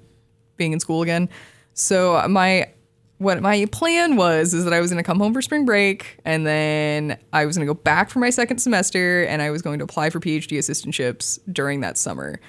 being 0.58 0.74
in 0.74 0.80
school 0.80 1.02
again. 1.02 1.30
So 1.74 2.26
my 2.28 2.72
what 3.18 3.42
my 3.42 3.66
plan 3.72 4.18
was 4.18 4.54
is 4.54 4.66
that 4.66 4.74
I 4.74 4.82
was 4.82 4.92
going 4.92 5.02
to 5.02 5.08
come 5.08 5.20
home 5.20 5.34
for 5.34 5.42
spring 5.42 5.66
break 5.66 6.20
and 6.26 6.46
then 6.46 7.18
I 7.32 7.46
was 7.46 7.58
going 7.58 7.66
to 7.66 7.74
go 7.74 7.80
back 7.80 8.10
for 8.10 8.20
my 8.20 8.30
second 8.30 8.58
semester 8.58 9.24
and 9.24 9.42
I 9.42 9.52
was 9.52 9.62
going 9.62 9.80
to 9.80 9.86
apply 9.86 10.10
for 10.10 10.20
PhD 10.20 10.58
assistantships 10.58 11.40
during 11.52 11.80
that 11.82 11.98
summer. 11.98 12.42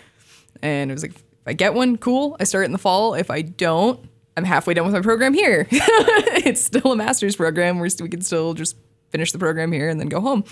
And 0.62 0.90
it 0.90 0.95
was 0.95 1.03
like 1.03 1.14
if 1.14 1.23
I 1.47 1.53
get 1.53 1.75
one, 1.75 1.97
cool. 1.97 2.37
I 2.40 2.45
start 2.45 2.64
in 2.64 2.73
the 2.73 2.79
fall. 2.79 3.14
If 3.14 3.31
I 3.31 3.42
don't, 3.42 4.01
I'm 4.37 4.45
halfway 4.45 4.75
done 4.75 4.85
with 4.85 4.95
my 4.95 5.01
program 5.01 5.33
here. 5.33 5.69
it's 5.71 6.61
still 6.61 6.92
a 6.92 6.97
master's 6.97 7.37
program. 7.37 7.79
We're 7.79 7.88
we 8.01 8.09
can 8.09 8.23
still 8.23 8.55
just 8.55 8.77
finish 9.11 9.33
the 9.33 9.38
program 9.38 9.71
here 9.71 9.88
and 9.88 10.01
then 10.01 10.09
go 10.09 10.21
home. 10.21 10.45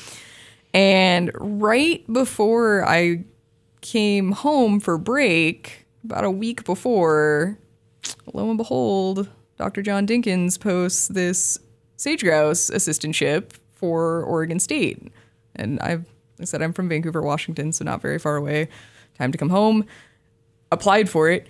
And 0.72 1.30
right 1.34 2.04
before 2.12 2.84
I 2.86 3.24
came 3.80 4.32
home 4.32 4.80
for 4.80 4.96
break, 4.96 5.83
about 6.04 6.24
a 6.24 6.30
week 6.30 6.64
before, 6.64 7.58
lo 8.32 8.48
and 8.48 8.58
behold, 8.58 9.28
Dr. 9.56 9.82
John 9.82 10.06
Dinkins 10.06 10.60
posts 10.60 11.08
this 11.08 11.58
sage 11.96 12.22
grouse 12.22 12.70
assistantship 12.70 13.52
for 13.72 14.22
Oregon 14.22 14.58
State. 14.60 15.12
And 15.56 15.80
I've 15.80 16.06
I 16.40 16.44
said 16.44 16.62
I'm 16.62 16.72
from 16.72 16.88
Vancouver, 16.88 17.22
Washington, 17.22 17.72
so 17.72 17.84
not 17.84 18.02
very 18.02 18.18
far 18.18 18.36
away. 18.36 18.68
Time 19.18 19.30
to 19.30 19.38
come 19.38 19.50
home. 19.50 19.86
Applied 20.72 21.08
for 21.08 21.30
it, 21.30 21.46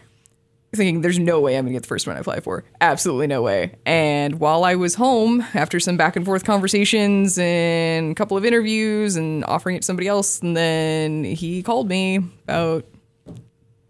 thinking 0.74 1.00
there's 1.00 1.18
no 1.18 1.40
way 1.40 1.56
I'm 1.56 1.64
gonna 1.64 1.72
get 1.72 1.82
the 1.82 1.88
first 1.88 2.06
one 2.06 2.16
I 2.16 2.20
apply 2.20 2.40
for. 2.40 2.64
Absolutely 2.80 3.26
no 3.26 3.40
way. 3.40 3.76
And 3.86 4.38
while 4.38 4.64
I 4.64 4.74
was 4.74 4.96
home, 4.96 5.40
after 5.54 5.80
some 5.80 5.96
back 5.96 6.16
and 6.16 6.24
forth 6.24 6.44
conversations 6.44 7.38
and 7.38 8.12
a 8.12 8.14
couple 8.14 8.36
of 8.36 8.44
interviews 8.44 9.16
and 9.16 9.44
offering 9.46 9.76
it 9.76 9.80
to 9.80 9.86
somebody 9.86 10.08
else, 10.08 10.40
and 10.40 10.54
then 10.54 11.24
he 11.24 11.62
called 11.62 11.88
me 11.88 12.16
about 12.16 12.84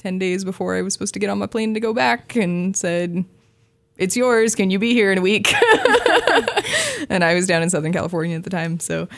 10 0.05 0.19
days 0.19 0.45
before 0.45 0.77
I 0.77 0.83
was 0.83 0.93
supposed 0.93 1.15
to 1.15 1.19
get 1.19 1.31
on 1.31 1.39
my 1.39 1.47
plane 1.47 1.73
to 1.73 1.81
go 1.81 1.95
back 1.95 2.37
and 2.37 2.77
said, 2.77 3.25
It's 3.97 4.15
yours. 4.15 4.55
Can 4.55 4.71
you 4.71 4.79
be 4.79 4.93
here 4.93 5.11
in 5.11 5.17
a 5.17 5.23
week? 5.23 5.55
and 7.09 7.25
I 7.25 7.35
was 7.35 7.47
down 7.47 7.63
in 7.63 7.71
Southern 7.71 7.91
California 7.91 8.37
at 8.37 8.45
the 8.45 8.51
time. 8.51 8.81
So, 8.81 9.09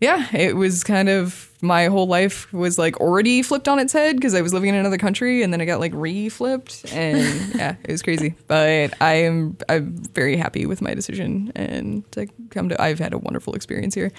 yeah, 0.00 0.28
it 0.32 0.54
was 0.54 0.84
kind 0.84 1.08
of 1.08 1.50
my 1.62 1.86
whole 1.86 2.06
life 2.06 2.50
was 2.52 2.78
like 2.78 3.00
already 3.00 3.42
flipped 3.42 3.66
on 3.66 3.80
its 3.80 3.92
head 3.92 4.14
because 4.16 4.36
I 4.36 4.40
was 4.40 4.54
living 4.54 4.68
in 4.68 4.76
another 4.76 4.98
country 4.98 5.42
and 5.42 5.52
then 5.52 5.60
I 5.60 5.64
got 5.64 5.80
like 5.80 5.92
re-flipped 5.96 6.92
and 6.92 7.18
yeah, 7.56 7.74
it 7.82 7.90
was 7.90 8.00
crazy. 8.00 8.36
But 8.46 8.94
I 9.00 9.14
am 9.14 9.56
I'm 9.68 9.96
very 10.14 10.36
happy 10.36 10.64
with 10.64 10.80
my 10.80 10.94
decision 10.94 11.50
and 11.56 12.10
to 12.12 12.28
come 12.50 12.68
to 12.68 12.80
I've 12.80 13.00
had 13.00 13.12
a 13.12 13.18
wonderful 13.18 13.54
experience 13.54 13.96
here 13.96 14.12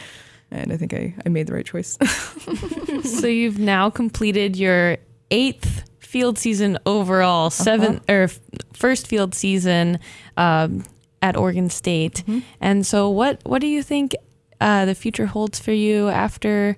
and 0.52 0.74
I 0.74 0.78
think 0.78 0.94
I, 0.94 1.16
I 1.26 1.30
made 1.30 1.48
the 1.48 1.54
right 1.54 1.66
choice. 1.66 1.98
so 3.04 3.28
you've 3.28 3.60
now 3.60 3.90
completed 3.90 4.58
your 4.58 4.98
eighth 5.32 5.86
field 6.12 6.38
season 6.38 6.78
overall, 6.86 7.50
7th 7.50 8.02
or 8.10 8.28
first 8.74 9.08
field 9.08 9.34
season 9.34 9.98
um, 10.36 10.84
at 11.22 11.38
Oregon 11.38 11.70
State. 11.70 12.26
And 12.60 12.86
so, 12.86 13.10
what 13.10 13.40
what 13.46 13.62
do 13.62 13.68
you 13.68 13.82
think 13.82 14.14
uh, 14.60 14.84
the 14.84 14.94
future 14.94 15.26
holds 15.26 15.58
for 15.58 15.72
you 15.72 16.10
after 16.10 16.76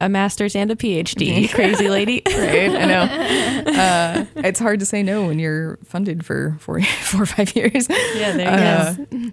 a 0.00 0.08
master's 0.08 0.56
and 0.56 0.72
a 0.72 0.74
PhD? 0.74 1.48
Crazy 1.54 1.88
lady. 1.88 2.22
right? 2.26 2.70
I 2.70 2.84
know. 2.84 3.62
Uh, 3.76 4.24
it's 4.36 4.58
hard 4.58 4.80
to 4.80 4.86
say 4.86 5.02
no 5.02 5.26
when 5.26 5.38
you're 5.38 5.78
funded 5.84 6.24
for 6.24 6.56
four, 6.60 6.80
four 6.82 7.22
or 7.22 7.26
five 7.26 7.54
years. 7.54 7.88
yeah, 7.88 8.32
there 8.32 9.04
you 9.12 9.32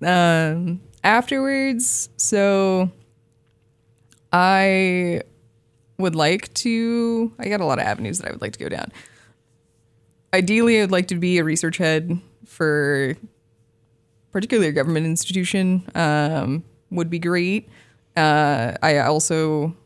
go. 0.00 0.06
Uh, 0.06 0.10
um, 0.10 0.80
afterwards, 1.04 2.08
so 2.16 2.90
I 4.32 5.22
would 5.98 6.14
like 6.14 6.52
to. 6.54 7.32
I 7.38 7.48
got 7.48 7.60
a 7.60 7.64
lot 7.64 7.78
of 7.78 7.84
avenues 7.84 8.18
that 8.18 8.28
I 8.28 8.32
would 8.32 8.42
like 8.42 8.52
to 8.52 8.58
go 8.58 8.68
down. 8.68 8.92
Ideally, 10.32 10.78
I 10.78 10.82
would 10.82 10.90
like 10.90 11.08
to 11.08 11.14
be 11.14 11.38
a 11.38 11.44
research 11.44 11.76
head 11.76 12.20
for 12.44 13.14
particularly 14.32 14.68
a 14.68 14.72
government 14.72 15.06
institution. 15.06 15.88
Um, 15.94 16.64
would 16.90 17.10
be 17.10 17.18
great. 17.18 17.68
Uh, 18.16 18.74
I 18.82 18.98
also 18.98 19.76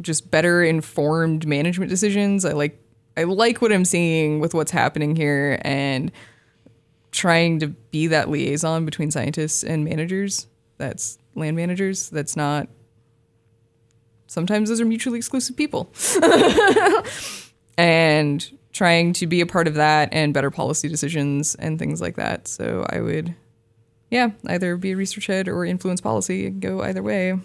just 0.00 0.30
better 0.30 0.62
informed 0.62 1.46
management 1.46 1.90
decisions. 1.90 2.44
I 2.44 2.52
like 2.52 2.78
I 3.16 3.24
like 3.24 3.60
what 3.60 3.72
I'm 3.72 3.84
seeing 3.84 4.40
with 4.40 4.54
what's 4.54 4.70
happening 4.70 5.16
here 5.16 5.60
and 5.62 6.12
trying 7.10 7.58
to 7.60 7.68
be 7.68 8.06
that 8.06 8.30
liaison 8.30 8.84
between 8.84 9.10
scientists 9.10 9.64
and 9.64 9.84
managers. 9.84 10.46
That's 10.78 11.18
land 11.34 11.56
managers. 11.56 12.08
That's 12.10 12.36
not 12.36 12.68
sometimes 14.30 14.68
those 14.68 14.80
are 14.80 14.84
mutually 14.84 15.18
exclusive 15.18 15.56
people. 15.56 15.92
and 17.76 18.50
trying 18.72 19.12
to 19.14 19.26
be 19.26 19.40
a 19.40 19.46
part 19.46 19.66
of 19.66 19.74
that 19.74 20.08
and 20.12 20.32
better 20.32 20.50
policy 20.50 20.88
decisions 20.88 21.54
and 21.56 21.78
things 21.78 22.00
like 22.00 22.16
that. 22.16 22.46
So 22.46 22.86
I 22.90 23.00
would 23.00 23.34
yeah, 24.10 24.30
either 24.46 24.76
be 24.76 24.92
a 24.92 24.96
research 24.96 25.26
head 25.26 25.48
or 25.48 25.64
influence 25.64 26.00
policy 26.00 26.46
and 26.46 26.60
go 26.60 26.80
either 26.82 27.02
way. 27.02 27.30
or 27.32 27.40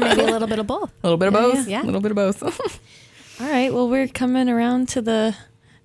maybe 0.00 0.20
a 0.22 0.26
little 0.26 0.48
bit 0.48 0.58
of 0.58 0.66
both. 0.66 0.90
A 1.02 1.06
little 1.06 1.18
bit 1.18 1.28
of 1.28 1.34
Yeah, 1.34 1.40
both. 1.40 1.68
yeah. 1.68 1.82
A 1.82 1.84
little 1.84 2.00
bit 2.00 2.10
of 2.10 2.16
both. 2.16 2.42
All 3.40 3.48
right. 3.50 3.72
Well, 3.72 3.88
we're 3.88 4.08
coming 4.08 4.48
around 4.48 4.88
to 4.90 5.02
the 5.02 5.36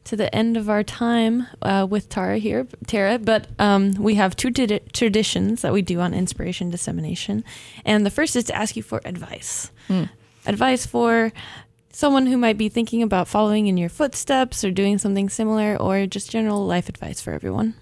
to 0.05 0.15
the 0.15 0.33
end 0.33 0.57
of 0.57 0.69
our 0.69 0.83
time 0.83 1.47
uh, 1.61 1.85
with 1.89 2.09
Tara 2.09 2.37
here, 2.37 2.67
Tara. 2.87 3.19
But 3.19 3.47
um, 3.59 3.93
we 3.93 4.15
have 4.15 4.35
two 4.35 4.49
tradi- 4.49 4.91
traditions 4.91 5.61
that 5.61 5.73
we 5.73 5.81
do 5.81 5.99
on 5.99 6.13
inspiration 6.13 6.69
dissemination, 6.69 7.43
and 7.85 8.05
the 8.05 8.11
first 8.11 8.35
is 8.35 8.45
to 8.45 8.55
ask 8.55 8.75
you 8.75 8.83
for 8.83 9.01
advice. 9.05 9.71
Hmm. 9.87 10.05
Advice 10.45 10.85
for 10.85 11.31
someone 11.91 12.27
who 12.27 12.37
might 12.37 12.57
be 12.57 12.69
thinking 12.69 13.03
about 13.03 13.27
following 13.27 13.67
in 13.67 13.77
your 13.77 13.89
footsteps 13.89 14.63
or 14.63 14.71
doing 14.71 14.97
something 14.97 15.29
similar, 15.29 15.75
or 15.75 16.05
just 16.05 16.31
general 16.31 16.65
life 16.65 16.89
advice 16.89 17.21
for 17.21 17.33
everyone. 17.33 17.75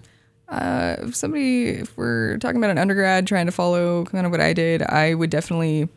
Uh, 0.48 0.96
if 1.00 1.14
somebody, 1.14 1.68
if 1.68 1.96
we're 1.96 2.38
talking 2.38 2.56
about 2.56 2.70
an 2.70 2.78
undergrad 2.78 3.26
trying 3.26 3.46
to 3.46 3.52
follow 3.52 4.04
kind 4.06 4.24
of 4.24 4.32
what 4.32 4.40
I 4.40 4.54
did, 4.54 4.82
I 4.82 5.12
would 5.14 5.28
definitely, 5.30 5.88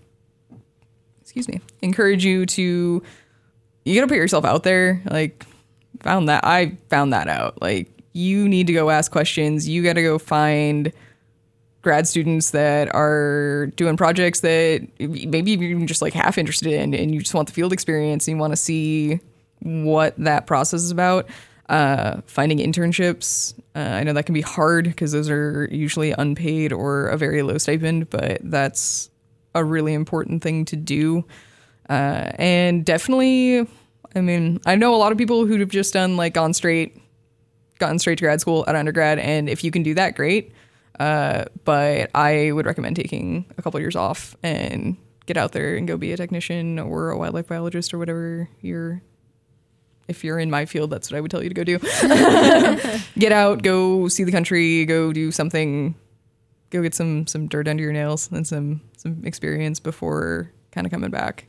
excuse 1.22 1.48
me, 1.48 1.62
encourage 1.82 2.26
you 2.26 2.46
to, 2.46 3.02
you 3.86 3.96
gotta 3.96 4.08
put 4.08 4.18
yourself 4.18 4.44
out 4.44 4.64
there. 4.64 5.02
Like, 5.10 5.46
found 6.04 6.30
that, 6.30 6.44
I 6.46 6.78
found 6.90 7.14
that 7.14 7.28
out. 7.28 7.62
Like, 7.62 7.90
you 8.14 8.48
need 8.48 8.68
to 8.68 8.74
go 8.74 8.90
ask 8.90 9.12
questions. 9.12 9.68
You 9.68 9.84
gotta 9.84 10.02
go 10.02 10.18
find 10.18 10.92
grad 11.82 12.08
students 12.08 12.52
that 12.52 12.94
are 12.94 13.68
doing 13.76 13.98
projects 13.98 14.42
that 14.42 14.88
maybe 15.00 15.52
you're 15.52 15.72
even 15.72 15.88
just 15.88 16.02
like 16.02 16.14
half 16.14 16.38
interested 16.38 16.72
in 16.72 16.94
and 16.94 17.14
you 17.14 17.22
just 17.22 17.34
want 17.34 17.48
the 17.48 17.54
field 17.54 17.74
experience 17.74 18.28
and 18.28 18.36
you 18.38 18.40
want 18.40 18.52
to 18.52 18.58
see 18.58 19.20
what 19.62 20.16
that 20.18 20.46
process 20.46 20.82
is 20.82 20.92
about 20.92 21.28
uh, 21.70 22.22
finding 22.28 22.60
internships 22.60 23.56
uh, 23.76 23.80
i 23.80 24.04
know 24.04 24.14
that 24.14 24.26
can 24.26 24.34
be 24.34 24.42
hard 24.42 24.86
because 24.86 25.12
those 25.12 25.30
are 25.30 25.68
usually 25.72 26.12
unpaid 26.12 26.72
or 26.72 27.08
a 27.08 27.18
very 27.18 27.42
low 27.42 27.58
stipend 27.58 28.10
but 28.10 28.40
that's 28.44 29.10
a 29.56 29.64
really 29.64 29.94
important 29.94 30.44
thing 30.44 30.66
to 30.66 30.76
do 30.76 31.26
uh, 31.90 32.32
and 32.36 32.86
definitely 32.86 33.68
i 34.16 34.22
mean 34.22 34.60
i 34.66 34.76
know 34.76 34.94
a 34.94 34.98
lot 34.98 35.12
of 35.12 35.18
people 35.18 35.46
who'd 35.46 35.60
have 35.60 35.70
just 35.70 35.94
done 35.94 36.18
like 36.18 36.34
gone 36.34 36.54
straight 36.54 37.02
gotten 37.80 37.98
straight 38.00 38.18
to 38.18 38.24
grad 38.24 38.40
school 38.40 38.64
at 38.68 38.76
undergrad 38.76 39.20
and 39.20 39.50
if 39.50 39.64
you 39.64 39.72
can 39.72 39.84
do 39.84 39.94
that 39.94 40.16
great 40.16 40.54
uh, 41.02 41.46
but 41.64 42.12
I 42.14 42.52
would 42.52 42.68
recommend 42.68 42.96
taking 42.96 43.46
a 43.58 43.62
couple 43.64 43.80
years 43.80 43.96
off 43.96 44.36
and 44.44 44.98
get 45.26 45.36
out 45.36 45.52
there 45.52 45.76
and 45.76 45.88
go 45.88 45.98
be 45.98 46.12
a 46.12 46.18
technician 46.18 46.78
or 46.78 47.10
a 47.10 47.18
wildlife 47.18 47.48
biologist 47.48 47.92
or 47.94 47.98
whatever 47.98 48.48
you're. 48.62 49.02
If 50.08 50.24
you're 50.24 50.38
in 50.40 50.52
my 50.52 50.66
field, 50.66 50.90
that's 50.92 51.10
what 51.10 51.18
I 51.18 51.22
would 51.22 51.32
tell 51.32 51.42
you 51.42 51.50
to 51.50 51.56
go 51.56 51.64
do. 51.64 51.80
get 53.20 53.32
out, 53.32 53.64
go 53.64 54.10
see 54.10 54.24
the 54.24 54.32
country, 54.32 54.86
go 54.86 55.14
do 55.14 55.32
something, 55.32 55.96
go 56.70 56.84
get 56.84 56.94
some 56.94 57.26
some 57.26 57.48
dirt 57.48 57.68
under 57.68 57.82
your 57.82 57.94
nails 57.94 58.30
and 58.32 58.46
some 58.46 58.82
some 58.98 59.24
experience 59.24 59.80
before 59.80 60.52
kind 60.72 60.86
of 60.86 60.92
coming 60.92 61.10
back 61.10 61.48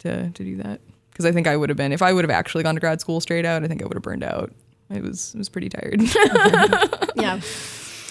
to 0.00 0.30
to 0.30 0.44
do 0.44 0.56
that. 0.58 0.80
Because 1.16 1.24
I 1.24 1.32
think 1.32 1.46
I 1.46 1.56
would 1.56 1.70
have 1.70 1.78
been 1.78 1.92
if 1.92 2.02
I 2.02 2.12
would 2.12 2.24
have 2.24 2.30
actually 2.30 2.62
gone 2.62 2.74
to 2.74 2.80
grad 2.80 3.00
school 3.00 3.22
straight 3.22 3.46
out, 3.46 3.64
I 3.64 3.68
think 3.68 3.80
I 3.80 3.86
would 3.86 3.94
have 3.94 4.02
burned 4.02 4.22
out. 4.22 4.52
I 4.90 5.00
was 5.00 5.32
I 5.34 5.38
was 5.38 5.48
pretty 5.48 5.70
tired. 5.70 6.02
Yeah. 7.16 7.40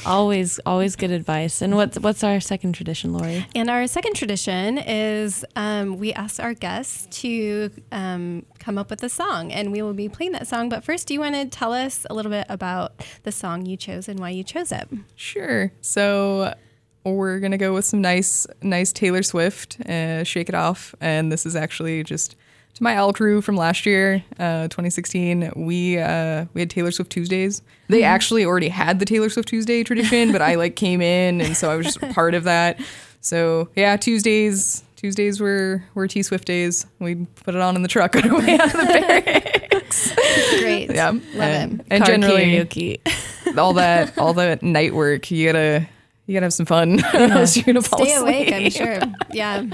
Always, 0.08 0.60
always 0.65 0.96
good 0.96 1.12
advice. 1.12 1.62
And 1.62 1.76
what's 1.76 2.00
what's 2.00 2.24
our 2.24 2.39
second 2.39 2.74
tradition, 2.74 3.13
Lori? 3.13 3.46
And 3.54 3.70
our 3.70 3.86
second 3.86 4.15
tradition 4.15 4.80
is 4.80 5.46
um, 5.56 6.00
we 6.00 6.13
ask 6.13 6.41
our 6.41 6.56
guests 6.56 7.08
to 7.22 7.70
um, 7.91 8.44
come 8.58 8.80
up 8.80 8.89
with 8.89 9.04
a 9.04 9.10
song, 9.10 9.52
and 9.52 9.72
we 9.72 9.84
will 9.84 9.94
be 9.94 10.10
playing 10.10 10.32
that 10.32 10.48
song. 10.48 10.70
But 10.70 10.84
first, 10.84 11.08
do 11.08 11.13
you 11.13 11.20
want 11.20 11.36
to 11.36 11.46
tell 11.46 11.74
us 11.74 12.08
a 12.10 12.15
little 12.15 12.32
bit 12.32 12.48
about 12.50 13.04
the 13.22 13.32
song 13.32 13.68
you 13.68 13.78
chose 13.78 14.10
and 14.10 14.20
why 14.20 14.32
you 14.32 14.44
chose 14.44 14.72
it? 14.72 14.89
Sure. 15.15 15.72
So 15.82 16.56
we're 17.04 17.39
gonna 17.39 17.60
go 17.60 17.74
with 17.74 17.86
some 17.86 18.02
nice, 18.02 18.48
nice 18.63 18.91
Taylor 18.91 19.22
Swift, 19.22 19.80
uh, 19.88 20.24
"Shake 20.24 20.50
It 20.50 20.56
Off," 20.56 20.96
and 21.00 21.32
this 21.32 21.46
is 21.46 21.56
actually 21.56 22.04
just 22.04 22.36
to 22.75 22.83
my 22.83 22.95
Owl 22.97 23.13
crew 23.13 23.41
from 23.41 23.55
last 23.55 23.85
year, 23.85 24.23
uh, 24.38 24.63
2016. 24.63 25.53
We 25.55 25.97
uh, 25.97 26.45
we 26.53 26.61
had 26.61 26.69
Taylor 26.69 26.91
Swift 26.91 27.11
Tuesdays. 27.11 27.61
They 27.88 28.03
actually 28.03 28.45
already 28.45 28.69
had 28.69 28.99
the 28.99 29.05
Taylor 29.05 29.29
Swift 29.29 29.47
Tuesday 29.47 29.83
tradition, 29.83 30.31
but 30.31 30.41
I 30.41 30.55
like 30.55 30.75
came 30.75 31.01
in, 31.01 31.41
and 31.41 31.55
so 31.57 31.71
I 31.71 31.75
was 31.75 31.85
just 31.85 32.01
part 32.13 32.33
of 32.33 32.43
that. 32.43 32.79
So 33.21 33.69
yeah, 33.75 33.97
Tuesdays. 33.97 34.83
Tuesdays 34.97 35.39
were 35.39 35.83
were 35.93 36.07
T 36.07 36.23
Swift 36.23 36.45
days. 36.45 36.85
We 36.99 37.15
put 37.43 37.53
it 37.55 37.61
on 37.61 37.75
in 37.75 37.81
the 37.81 37.88
truck 37.88 38.15
on 38.15 38.29
our 38.29 38.38
way 38.39 38.57
out 38.57 38.65
of 38.65 38.71
the 38.71 38.85
barracks. 38.88 40.15
Great. 40.59 40.93
Yeah, 40.93 41.11
Love 41.11 41.23
and, 41.35 41.79
it. 41.81 41.85
and 41.91 42.03
Car 42.03 42.13
generally 42.13 42.65
karaoke. 42.65 43.57
all 43.57 43.73
that 43.73 44.17
all 44.17 44.33
that 44.33 44.63
night 44.63 44.93
work 44.93 45.29
you 45.29 45.45
gotta 45.47 45.88
you 46.25 46.33
gotta 46.33 46.45
have 46.45 46.53
some 46.53 46.65
fun 46.65 46.99
or 47.13 47.19
else 47.19 47.55
you're 47.55 47.65
gonna 47.65 47.81
fall 47.81 48.03
Stay 48.03 48.15
awake, 48.15 48.51
I'm 48.51 48.69
sure. 48.71 48.99
Yeah. 49.31 49.65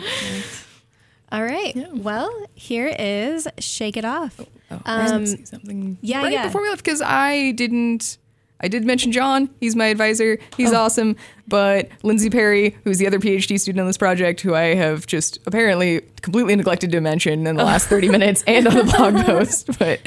All 1.32 1.44
right. 1.44 1.74
Well, 1.94 2.30
here 2.56 2.94
is 3.00 3.48
Shake 3.60 3.96
It 3.98 4.04
Off. 4.06 4.40
Oh, 4.70 4.80
gonna 4.86 5.16
Um, 5.16 5.26
something 5.26 5.98
yeah, 6.02 6.22
right 6.22 6.32
yeah. 6.32 6.46
before 6.48 6.62
we 6.62 6.70
left 6.70 6.84
because 6.84 7.02
I 7.02 7.52
didn't. 7.52 8.18
I 8.64 8.68
did 8.68 8.86
mention 8.86 9.12
John. 9.12 9.50
He's 9.60 9.76
my 9.76 9.88
advisor. 9.88 10.38
He's 10.56 10.72
awesome. 10.72 11.16
But 11.48 11.90
Lindsay 12.04 12.30
Perry, 12.30 12.78
who's 12.84 13.00
the 13.00 13.08
other 13.08 13.18
PhD 13.18 13.60
student 13.60 13.80
on 13.82 13.88
this 13.88 13.98
project, 13.98 14.42
who 14.42 14.54
I 14.54 14.76
have 14.76 15.08
just 15.08 15.40
apparently 15.48 16.02
completely 16.22 16.56
neglected 16.56 16.92
to 16.92 17.02
mention 17.02 17.48
in 17.48 17.56
the 17.56 17.64
last 17.64 17.88
30 17.88 18.10
minutes 18.10 18.44
and 18.46 18.68
on 18.68 18.76
the 18.76 18.84
blog 18.84 19.16
post. 19.26 19.80
But 19.80 20.00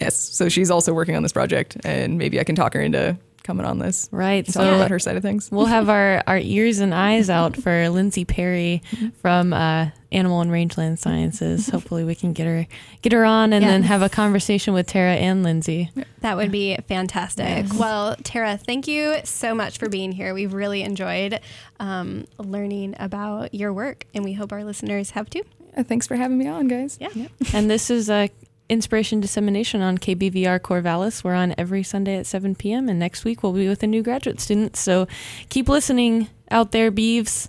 yes, 0.00 0.16
so 0.16 0.48
she's 0.48 0.70
also 0.70 0.94
working 0.94 1.14
on 1.14 1.22
this 1.22 1.32
project, 1.32 1.76
and 1.84 2.16
maybe 2.16 2.40
I 2.40 2.44
can 2.44 2.54
talk 2.54 2.72
her 2.72 2.80
into 2.80 3.18
coming 3.44 3.64
on 3.64 3.78
this. 3.78 4.08
Right. 4.10 4.44
So 4.46 4.64
talk 4.64 4.74
about 4.74 4.90
her 4.90 4.98
side 4.98 5.16
of 5.16 5.22
things. 5.22 5.50
We'll 5.52 5.66
have 5.66 5.88
our, 5.88 6.22
our 6.26 6.38
ears 6.38 6.80
and 6.80 6.92
eyes 6.92 7.30
out 7.30 7.56
for 7.56 7.88
Lindsay 7.90 8.24
Perry 8.24 8.82
from 9.20 9.52
uh, 9.52 9.90
Animal 10.10 10.40
and 10.40 10.50
Rangeland 10.50 10.98
Sciences. 10.98 11.68
Hopefully, 11.68 12.02
we 12.04 12.14
can 12.14 12.32
get 12.32 12.46
her 12.46 12.66
get 13.02 13.12
her 13.12 13.24
on 13.24 13.52
and 13.52 13.62
Yeah. 13.62 13.70
then 13.70 13.82
have 13.84 14.02
a 14.02 14.08
conversation 14.08 14.74
with 14.74 14.86
Tara 14.88 15.14
and 15.14 15.42
Lindsay. 15.44 15.90
That 16.20 16.36
would 16.36 16.50
be 16.50 16.76
fantastic. 16.88 17.46
Yes. 17.46 17.72
Well, 17.74 18.16
Tara, 18.24 18.56
thank 18.56 18.88
you 18.88 19.16
so 19.24 19.54
much 19.54 19.78
for 19.78 19.88
being 19.88 20.10
here. 20.12 20.32
We've 20.34 20.54
really 20.54 20.82
enjoyed 20.82 21.38
um, 21.78 22.26
learning 22.38 22.96
about 22.98 23.54
your 23.54 23.72
work, 23.72 24.04
and 24.14 24.24
we 24.24 24.32
hope 24.32 24.52
our 24.52 24.64
listeners 24.64 25.10
have 25.10 25.28
too. 25.30 25.42
Uh, 25.76 25.82
thanks 25.82 26.06
for 26.06 26.14
having 26.16 26.38
me 26.38 26.46
on, 26.46 26.68
guys. 26.68 26.96
Yeah. 27.00 27.08
And 27.52 27.68
this 27.68 27.90
is 27.90 28.08
uh, 28.08 28.28
Inspiration 28.68 29.20
Dissemination 29.20 29.82
on 29.82 29.98
KBVR 29.98 30.58
Corvallis. 30.60 31.22
We're 31.22 31.34
on 31.34 31.54
every 31.58 31.82
Sunday 31.82 32.16
at 32.16 32.26
7 32.26 32.54
p.m. 32.54 32.88
And 32.88 32.98
next 32.98 33.24
week 33.24 33.42
we'll 33.42 33.52
be 33.52 33.68
with 33.68 33.82
a 33.82 33.86
new 33.86 34.02
graduate 34.02 34.40
student. 34.40 34.76
So 34.76 35.06
keep 35.48 35.68
listening 35.68 36.28
out 36.50 36.72
there, 36.72 36.90
Beavs. 36.90 37.48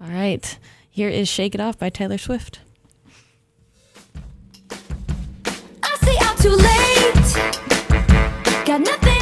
All 0.00 0.08
right. 0.08 0.58
Here 0.88 1.08
is 1.08 1.28
Shake 1.28 1.54
It 1.54 1.60
Off 1.60 1.78
by 1.78 1.88
Taylor 1.90 2.18
Swift. 2.18 2.60
I 5.82 5.96
say 6.02 6.16
too 6.42 6.54
late. 6.54 7.34
Got 8.66 8.80
nothing 8.82 9.21